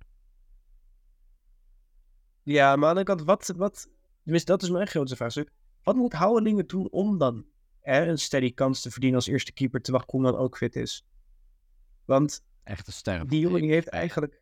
[2.43, 3.53] Ja, maar aan de andere kant, wat...
[3.57, 3.89] wat...
[4.23, 5.51] Tenminste, dat is mijn grootste vraagstuk.
[5.83, 7.45] Wat moet Houwelingen doen om dan
[7.79, 11.05] hè, een steady kans te verdienen als eerste keeper, terwijl Koeman ook fit is?
[12.05, 13.27] Want Echt een ster.
[13.27, 14.41] die jongen heeft eigenlijk...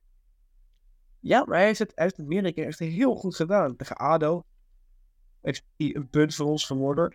[1.21, 3.75] Ja, maar hij heeft het, hij heeft het meerdere keer echt heel goed gedaan.
[3.75, 4.43] Tegen ADO
[5.41, 6.97] heeft hij een punt voor ons vermoord.
[6.97, 7.09] Hij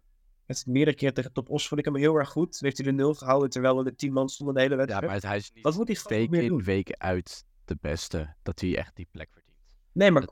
[0.46, 2.60] heeft het meerdere keer tegen Top Os vond ik hem heel erg goed.
[2.60, 5.12] Heeft hij de nul gehouden terwijl we de tien man stonden de hele Ja, wedstrijd.
[5.22, 6.62] maar hij is niet Wat moet hij week meer in, doen?
[6.62, 8.34] week uit de beste.
[8.42, 9.56] Dat hij echt die plek verdient.
[9.92, 10.26] Nee, maar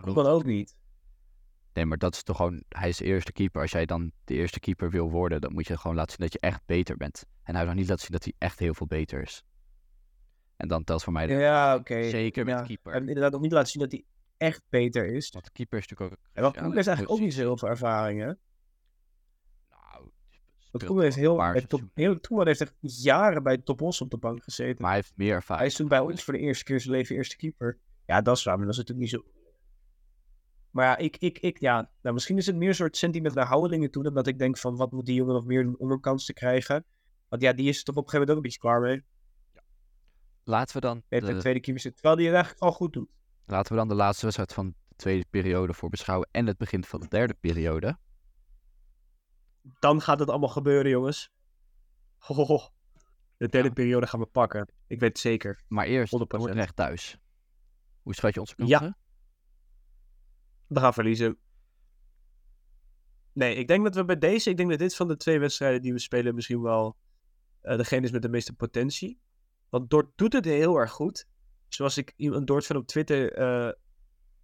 [0.00, 0.76] Koeman ook niet.
[1.72, 3.60] Nee, maar dat is toch gewoon, hij is de eerste keeper.
[3.62, 6.32] Als jij dan de eerste keeper wil worden, dan moet je gewoon laten zien dat
[6.32, 7.24] je echt beter bent.
[7.42, 9.42] En hij heeft nog niet laten zien dat hij echt heel veel beter is.
[10.56, 12.08] En dan telt voor mij de, Ja, oké.
[12.08, 12.92] zeker met Ja, keeper.
[12.92, 14.04] En inderdaad nog niet laten zien dat hij
[14.36, 15.30] echt beter is.
[15.30, 16.28] Want de keeper is natuurlijk ook...
[16.32, 18.26] En ja, Koeman heeft eigenlijk ook niet zo heel veel ervaring, hè?
[18.26, 20.10] Nou,
[20.70, 24.76] Want Koeman heeft heel, Koeman heeft echt jaren bij Top Os op de bank gezeten.
[24.82, 25.58] Maar hij heeft meer ervaring.
[25.58, 27.78] Hij is toen bij ons voor de eerste keer zijn leven eerste keeper.
[28.06, 29.32] Ja, dat is waar, maar dat is natuurlijk niet zo.
[30.70, 33.46] Maar ja, ik, ik, ik, ja nou, misschien is het meer een soort sentiment naar
[33.46, 34.08] Houwelingen toe.
[34.08, 36.32] Omdat ik denk van, wat moet die jongen nog meer doen om een kans te
[36.32, 36.84] krijgen?
[37.28, 39.04] Want ja, die is toch op een gegeven moment ook een beetje klaar mee.
[40.44, 43.10] Laten we dan de, de tweede keeper terwijl die het eigenlijk al goed doet.
[43.46, 46.28] laten we dan de laatste wedstrijd van de tweede periode voor beschouwen.
[46.32, 47.98] En het begin van de derde periode.
[49.78, 51.30] Dan gaat het allemaal gebeuren, jongens.
[52.18, 52.60] Ho, ho, ho.
[53.36, 54.72] De derde periode gaan we pakken.
[54.86, 55.62] Ik weet het zeker.
[55.68, 56.16] Maar eerst 100%.
[56.26, 57.18] Dordrecht thuis.
[58.02, 58.78] Hoe schat je onze Ja.
[58.78, 58.96] kansen?
[60.66, 61.38] We gaan verliezen.
[63.32, 65.82] Nee, ik denk dat we bij deze, ik denk dat dit van de twee wedstrijden
[65.82, 66.96] die we spelen misschien wel
[67.60, 69.20] eh, degene is met de meeste potentie.
[69.74, 71.26] Want Dort doet het heel erg goed.
[71.68, 73.72] Zoals ik iemand Dort van op Twitter, eh,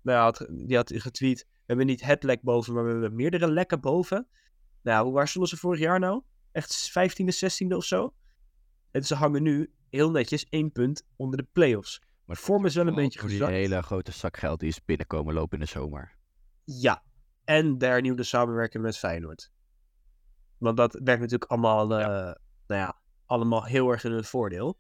[0.03, 3.51] nou had, die had getweet, we hebben niet het lek boven, maar we hebben meerdere
[3.51, 4.27] lekken boven.
[4.83, 6.23] Nou, hoe waar stonden ze vorig jaar nou?
[6.53, 8.15] Echt 15e, 16e of zo?
[8.91, 12.03] En ze hangen nu heel netjes één punt onder de play-offs.
[12.25, 13.51] Maar vorm is wel een beetje gezakt.
[13.51, 16.17] hele grote zak geld die is binnenkomen lopen in de zomer.
[16.65, 17.03] Ja,
[17.45, 19.53] en de hernieuwde samenwerking met Feyenoord.
[20.59, 22.07] Want dat werkt natuurlijk allemaal, eh,
[22.67, 24.79] nou ja, allemaal heel erg in hun voordeel.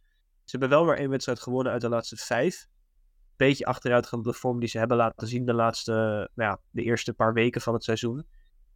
[0.51, 2.68] Ze hebben wel maar één wedstrijd gewonnen uit de laatste vijf.
[3.36, 5.92] Beetje achteruit gaan op de vorm die ze hebben laten zien de laatste,
[6.34, 8.26] nou ja, de eerste paar weken van het seizoen.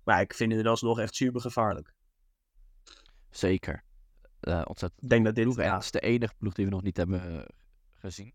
[0.04, 1.94] Maar ik vind het alsnog echt super gevaarlijk.
[3.30, 3.84] Zeker.
[4.40, 6.82] Eh ontzettend Ik denk dat dit, ja, het is de enige ploeg die we nog
[6.82, 7.48] niet hebben eh,
[7.94, 8.34] gezien.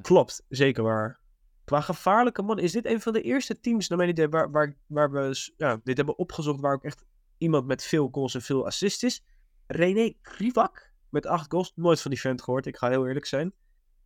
[0.00, 1.20] klopt, zeker waar.
[1.64, 4.76] Qua gevaarlijke man, is dit een van de eerste teams, naar mijn idee, waar, waar,
[4.86, 7.04] waar we ja, dit hebben opgezocht, waar ook echt
[7.38, 9.24] iemand met veel goals en veel assists is.
[9.66, 11.72] René Krivak met acht goals.
[11.74, 13.54] Nooit van die vent gehoord, ik ga heel eerlijk zijn.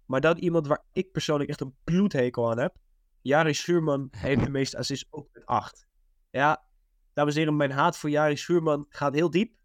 [0.06, 2.76] Maar dan iemand waar ik persoonlijk echt een bloedhekel aan heb.
[3.20, 5.86] Jari Schuurman heeft de meeste assists ook met acht.
[6.30, 6.64] Ja,
[7.12, 9.58] dames en heren, mijn haat voor Jari Schuurman gaat heel diep.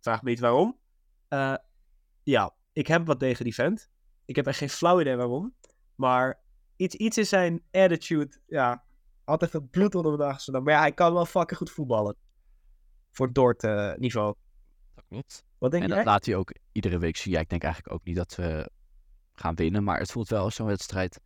[0.00, 0.78] Vraag me niet waarom.
[1.28, 1.54] Eh,
[2.22, 3.90] ja, ik heb wat tegen die vent.
[4.24, 5.54] Ik heb echt geen flauw idee waarom.
[5.94, 6.40] Maar
[6.76, 8.84] iets, iets in zijn attitude, ja,
[9.24, 12.16] had echt het bloed onder mijn dagen Maar ja, hij kan wel fucking goed voetballen.
[13.10, 14.34] Voor Dort eh, niveau.
[15.08, 15.44] Klopt.
[15.58, 15.96] Wat denk En jij?
[15.98, 17.32] dat laat hij ook iedere week zien.
[17.34, 18.70] Ja, ik denk eigenlijk ook niet dat we
[19.32, 19.84] gaan winnen.
[19.84, 21.20] Maar het voelt wel als zo'n wedstrijd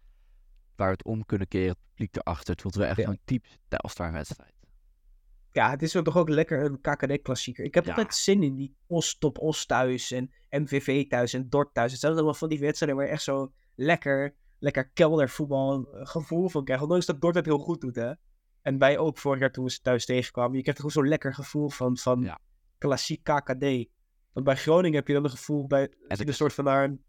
[0.77, 1.69] waar we het om kunnen keren.
[1.69, 2.53] Het publiek erachter.
[2.53, 3.09] Het voelt wel echt Ja.
[3.09, 4.53] een type Telstar wedstrijd.
[5.53, 7.65] Ja, het is ook toch ook lekker een KKD-klassieker.
[7.65, 7.91] Ik heb Ja.
[7.91, 11.91] altijd zin in die Os top Os thuis en MVV thuis en Dort thuis.
[11.93, 16.49] Het zijn allemaal van die wedstrijden waar je echt zo lekker, lekker keldervoetbal eh, gevoel
[16.49, 16.83] van krijgt.
[16.83, 18.13] Ondanks dat Dort het heel goed doet, hè.
[18.63, 20.57] En wij ook vorig jaar toen we ze thuis tegenkwamen.
[20.57, 22.39] Je krijgt er gewoon zo'n lekker gevoel van, van Ja.
[22.83, 23.65] Klassiek KKD.
[24.33, 27.05] Want bij Groningen heb je dan een gevoel bij het een soort van een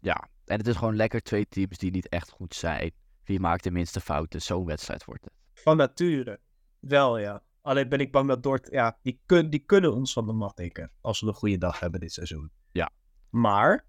[0.00, 2.92] Ja, en het is gewoon lekker twee teams die niet echt goed zijn.
[3.24, 4.42] Wie maakt de minste fouten?
[4.42, 5.32] Zo'n wedstrijd wordt het.
[5.52, 6.40] Van nature.
[6.80, 7.42] Wel, ja.
[7.60, 10.56] Alleen ben ik bang dat Dort, ja, die, kun, die kunnen ons van de mat
[10.56, 10.90] tikken.
[11.00, 12.50] Als we een goede dag hebben dit seizoen.
[12.72, 12.90] Ja.
[13.30, 13.86] Maar,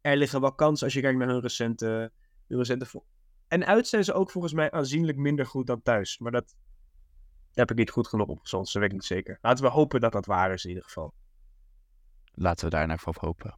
[0.00, 2.12] er liggen wel kansen als je kijkt naar hun recente,
[2.48, 3.02] hun recente
[3.48, 6.18] En uit zijn ze ook volgens mij aanzienlijk minder goed dan thuis.
[6.18, 6.54] Maar dat
[7.54, 9.38] heb ik niet goed genoeg opgezocht, dat weet ik niet zeker.
[9.40, 11.14] Laten we hopen dat dat waar is in ieder geval.
[12.34, 13.50] Laten we daar naar voor hopen.
[13.50, 13.56] In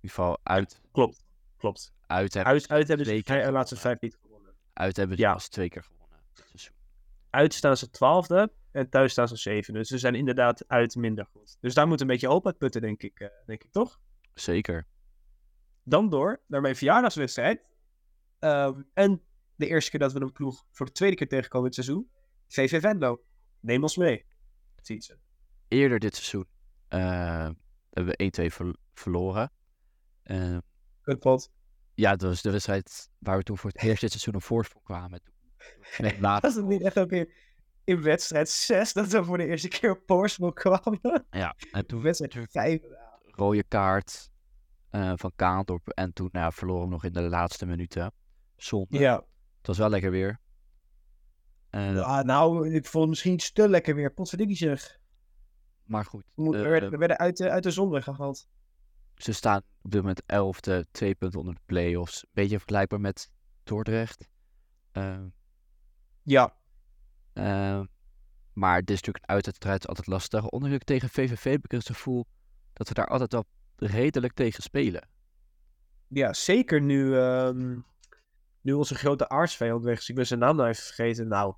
[0.00, 1.24] ieder geval uit, Klopt,
[1.56, 1.92] klopt.
[2.06, 4.54] uit hebben, Uit, uit hebben ze twee keer de laatste vijf niet gewonnen.
[4.72, 5.32] uit hebben ze Ja.
[5.32, 6.18] pas twee keer gewonnen.
[7.30, 9.78] Uit staan ze twaalfde en thuis staan ze zevende.
[9.78, 11.56] Dus ze zijn inderdaad uit minder goed.
[11.60, 14.00] Dus daar moet een beetje hoop uit putten, denk ik, eh, denk ik toch?
[14.34, 14.86] Zeker.
[15.82, 17.64] Dan door naar mijn verjaardagswedstrijd.
[18.38, 19.22] Ehm, en
[19.56, 22.10] de eerste keer dat we een ploeg voor de tweede keer tegenkomen dit seizoen.
[22.48, 23.22] VV Venlo.
[23.60, 24.24] Neem ons mee.
[24.82, 25.18] Ziet ze.
[25.68, 26.46] Eerder dit seizoen
[26.88, 27.48] eh,
[27.90, 29.52] hebben we 1-2 ver- verloren.
[30.22, 30.56] Eh,
[31.00, 31.50] Kutpot.
[31.94, 34.84] ja, dat was de wedstrijd waar we toen voor het eerst dit seizoen op voorsprong
[34.84, 35.20] kwamen.
[35.98, 36.42] Net laat.
[36.48, 37.32] Was het niet echt ook in,
[37.84, 41.26] in wedstrijd 6 dat we voor de eerste keer op voorsprong kwamen?
[41.30, 42.80] Ja, en toen Wedstrijd 5.
[43.22, 44.30] rode kaart
[44.90, 45.88] eh, van Kaandorp.
[45.88, 48.12] En toen nou, ja, verloren we nog in de laatste minuten.
[48.56, 48.98] Zonde.
[48.98, 49.14] Ja.
[49.58, 50.40] Het was wel lekker weer.
[51.76, 54.12] Eh, Ah, nou, ik vond het misschien iets te lekker weer.
[54.12, 54.98] Potverdikkie zeg.
[55.84, 58.48] Maar goed, We, eh, we werden, we werden uit, de, uit de zon weggehaald.
[59.14, 62.26] ze staan op dit moment 11e, twee punten onder de play-offs.
[62.32, 63.30] Beetje vergelijkbaar met
[63.62, 64.28] Dordrecht.
[64.92, 65.24] Eh,
[66.22, 66.56] Ja.
[67.32, 67.80] eh,
[68.52, 70.48] maar dit is natuurlijk is altijd lastig.
[70.48, 72.26] Ondanks tegen VVV heb ik het gevoel
[72.72, 73.44] dat we daar altijd wel
[73.76, 75.08] redelijk tegen spelen.
[76.08, 77.78] Ja, zeker nu, ehm,
[78.60, 80.08] nu onze grote aardsvijand weg is.
[80.08, 81.28] Ik ben zijn naam nou even vergeten.
[81.28, 81.54] Nou,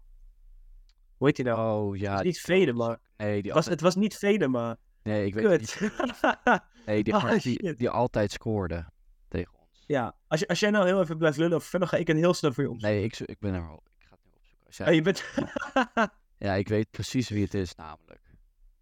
[1.19, 1.59] hoe heet nou?
[1.89, 2.14] Oh ja.
[2.14, 3.01] Het niet Venema.
[3.16, 3.75] Nee, die Het was, altijd...
[3.75, 4.77] het was niet Venema.
[5.03, 5.93] nee ik weet het niet.
[6.87, 7.41] Nee, die, Ah,
[7.77, 8.87] die, altijd scoorde
[9.29, 9.85] tegen ons.
[9.87, 12.16] ja, als, je, als jij nou heel even blijft lullen over verder, ga ik een
[12.16, 12.97] heel snel voor je opzoeken.
[12.99, 13.83] Nee, ik, ik ben er al.
[13.99, 14.66] Ik ga het nu opzoeken.
[14.66, 15.25] Als jij- Oh, je bent...
[16.49, 18.21] Ja, ik weet precies wie het is, namelijk.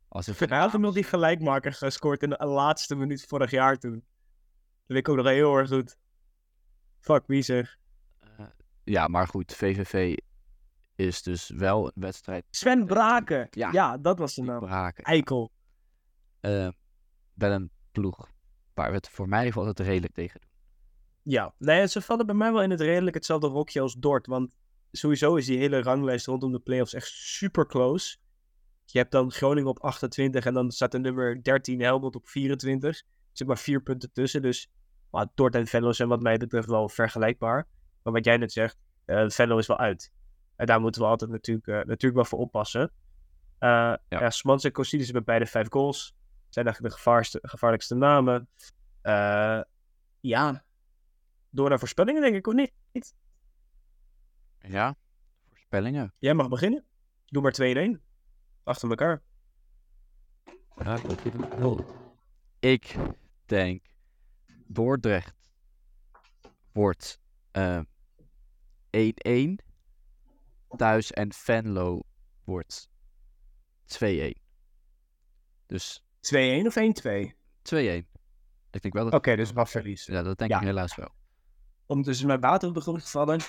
[0.09, 3.93] Als Hij had hem nog die gelijkmaker gescoord in de laatste minuut vorig jaar toen.
[3.95, 4.03] Dat
[4.87, 5.97] weet ik ook nog heel erg goed.
[7.01, 7.77] Fuck, wie zeg.
[8.19, 8.47] Eh,
[8.85, 10.17] ja, maar goed, VVV
[10.97, 13.47] is dus wel een wedstrijd Sven Braken.
[13.51, 13.73] Ja.
[13.73, 14.61] Ja, dat was de naam.
[14.61, 15.05] braken.
[15.05, 15.53] Eikel.
[16.41, 16.69] Eh,
[17.35, 18.31] wel een ploeg
[18.75, 20.51] waar we het voor mij valt het redelijk tegen doen.
[21.23, 24.27] Ja, nee, ze vallen bij mij wel in het redelijk hetzelfde hokje als Dort.
[24.27, 24.51] Want
[24.93, 28.17] sowieso is die hele ranglijst rondom de playoffs echt super close.
[28.85, 32.91] Je hebt dan Groningen op 28 en dan staat de nummer 13 Helmond op 24.
[32.91, 34.43] Er zit maar vier punten tussen.
[34.43, 34.71] Dus
[35.11, 37.69] maar Dort en Venlo zijn wat mij betreft wel vergelijkbaar.
[38.03, 40.13] Maar wat jij net zegt, eh Venlo is wel uit.
[40.57, 42.93] En daar moeten we altijd natuurlijk, eh, natuurlijk wel voor oppassen.
[43.59, 44.01] Eh ja.
[44.09, 44.31] Ja.
[44.31, 46.15] Smans en Kostilus hebben beide vijf goals.
[46.49, 48.49] Zijn eigenlijk de gevaarste, gevaarlijkste namen.
[49.01, 49.61] Eh,
[50.21, 50.65] ja,
[51.51, 52.73] door naar voorspellingen denk ik, of niet?
[54.59, 54.97] Ja,
[55.49, 56.15] voorspellingen.
[56.19, 56.85] Jij mag beginnen.
[57.27, 58.03] Doe maar 2-1.
[58.63, 59.23] Achter elkaar.
[60.85, 60.99] Ja.
[62.59, 62.97] Ik
[63.45, 63.85] denk
[64.67, 65.51] Dordrecht
[66.73, 67.81] wordt eh,
[68.91, 69.66] 1-1
[70.77, 72.01] thuis en Venlo
[72.45, 72.89] wordt
[74.05, 74.31] 2-1.
[75.67, 76.03] Dus
[76.35, 76.35] 2-1.
[76.35, 76.81] 2-1 of 1-2?
[78.71, 79.13] Ik denk wel dat...
[79.15, 80.07] Oké, dus wat verlies.
[80.07, 80.59] Ja, dat denk Ja.
[80.59, 81.09] ik helaas wel.
[81.87, 83.41] Ondertussen mijn water op de grond gevallen.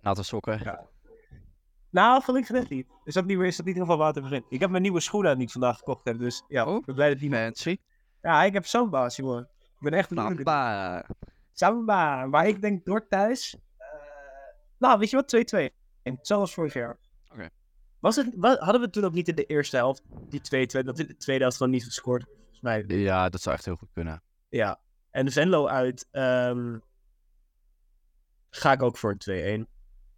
[0.00, 0.60] Natte sokken.
[0.62, 0.88] Ja.
[1.90, 2.86] nou, gelukkig net niet.
[3.04, 4.44] Is dat niet meer is dat niet heel veel water begin?
[4.48, 7.08] Ik heb mijn nieuwe schoenen niet vandaag gekocht heb, dus ja, Oh, ik ben blij
[7.08, 7.30] dat die...
[7.30, 7.76] Fancy.
[8.22, 9.48] Ja, ik heb zo'n baas, jongen.
[9.58, 11.04] Ik ben echt een Samba.
[11.52, 12.26] Samba.
[12.26, 13.56] Maar ik denk door thuis.
[13.76, 13.86] eh,
[14.78, 15.70] nou, weet je wat?
[15.72, 15.79] 2-2.
[16.22, 16.98] Zoals vorig jaar.
[17.32, 17.48] Oké.
[17.98, 20.40] Was het, hadden we toen ook niet in de eerste helft die
[20.80, 22.24] 2-2, dat in de tweede helft gewoon niet gescoord?
[22.36, 22.84] Volgens mij.
[22.86, 24.22] Ja, dat zou echt heel goed kunnen.
[24.48, 24.80] Ja.
[25.10, 26.08] En Venlo uit.
[26.10, 26.78] ehm,
[28.50, 29.68] ga ik ook voor een 2-1.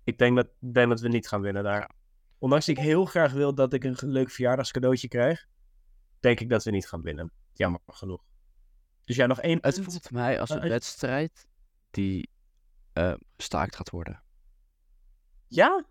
[0.05, 1.91] Ik denk dat, denk dat we niet gaan winnen daar.
[2.39, 5.47] Ondanks dat ik heel graag wil dat ik een leuk verjaardagscadeautje krijg,
[6.20, 7.33] denk ik dat we niet gaan winnen.
[7.53, 8.22] Jammer genoeg.
[9.05, 9.85] Dus ja, nog één Het punt.
[9.87, 11.47] voelt mij als een Eh, wedstrijd
[11.91, 12.30] die
[12.93, 14.21] eh, gestaakt gaat worden.
[15.55, 15.84] Ja?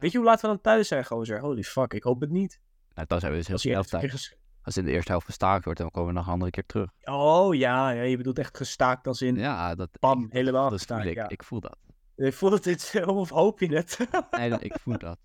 [0.00, 1.40] Weet je hoe laat we dan thuis zijn, gozer?
[1.40, 2.60] Holy fuck, ik hoop het niet.
[2.94, 4.36] Nou, dan zijn we dus heel snel thuis.
[4.62, 6.90] Als in de eerste helft gestaakt wordt, dan komen we nog een andere keer terug.
[7.04, 11.06] Oh ja, ja, je bedoelt echt gestaakt als in Ja, dat, bam, helemaal dat gestaakt.
[11.06, 11.14] ik.
[11.14, 11.28] Ja.
[11.28, 11.76] Ik voel dat.
[12.16, 13.98] Ik voel het dit, of hoop je het?
[14.30, 15.18] Nee, ik voel dat.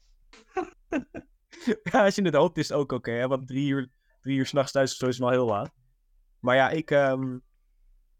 [1.83, 4.71] ja, als je het hoopt is het ook oké, want drie uur, drie uur s'nachts
[4.71, 5.73] thuis is sowieso wel heel laat.
[6.39, 7.37] Maar ja, ik, ehm,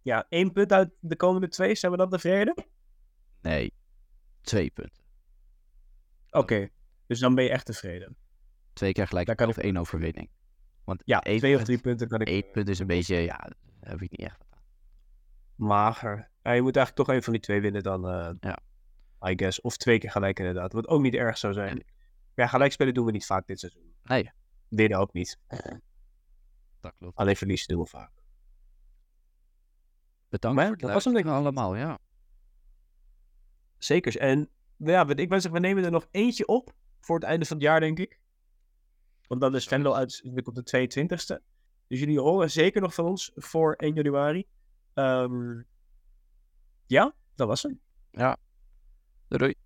[0.01, 2.65] ja, één punt uit de komende twee, zijn we dan tevreden?
[3.41, 3.73] Nee,
[4.41, 5.03] twee punten.
[6.35, 6.69] Oké,
[7.07, 8.17] dus dan ben je echt tevreden.
[8.73, 10.29] Twee keer gelijk Daar kan of één overwinning.
[10.83, 12.27] Want Ja, één twee of drie punten kan ik...
[12.27, 13.37] één punt is een beetje, ja,
[13.79, 14.63] daar heb ik niet echt wat aan.
[15.55, 16.29] Mager.
[16.43, 18.59] Ja, je moet eigenlijk toch een van die twee winnen dan, eh, Ja.
[19.29, 19.61] I guess.
[19.61, 21.83] Of twee keer gelijk inderdaad, wat ook niet erg zou zijn.
[22.35, 23.93] Ja, gelijkspelen doen we niet vaak dit seizoen.
[24.03, 24.31] Nee,
[24.67, 25.39] Winnen ook niet.
[26.79, 27.17] dat klopt.
[27.17, 28.11] Alleen verliezen doen we vaak.
[30.29, 31.99] Bedankt Maar voor het dat was hem denk luisteren allemaal, ja.
[33.77, 34.17] Zeker.
[34.17, 37.45] En ja, we- ik wou zeggen, we nemen er nog eentje op voor het einde
[37.45, 38.19] van het jaar, denk ik.
[39.27, 41.41] Want dan is Venlo uit op de 22e.
[41.87, 44.45] Dus jullie horen zeker nog van ons voor 1 januari.
[44.93, 45.61] Ehm,
[46.85, 47.79] ja, dat was hem.
[49.27, 49.64] Doei doei.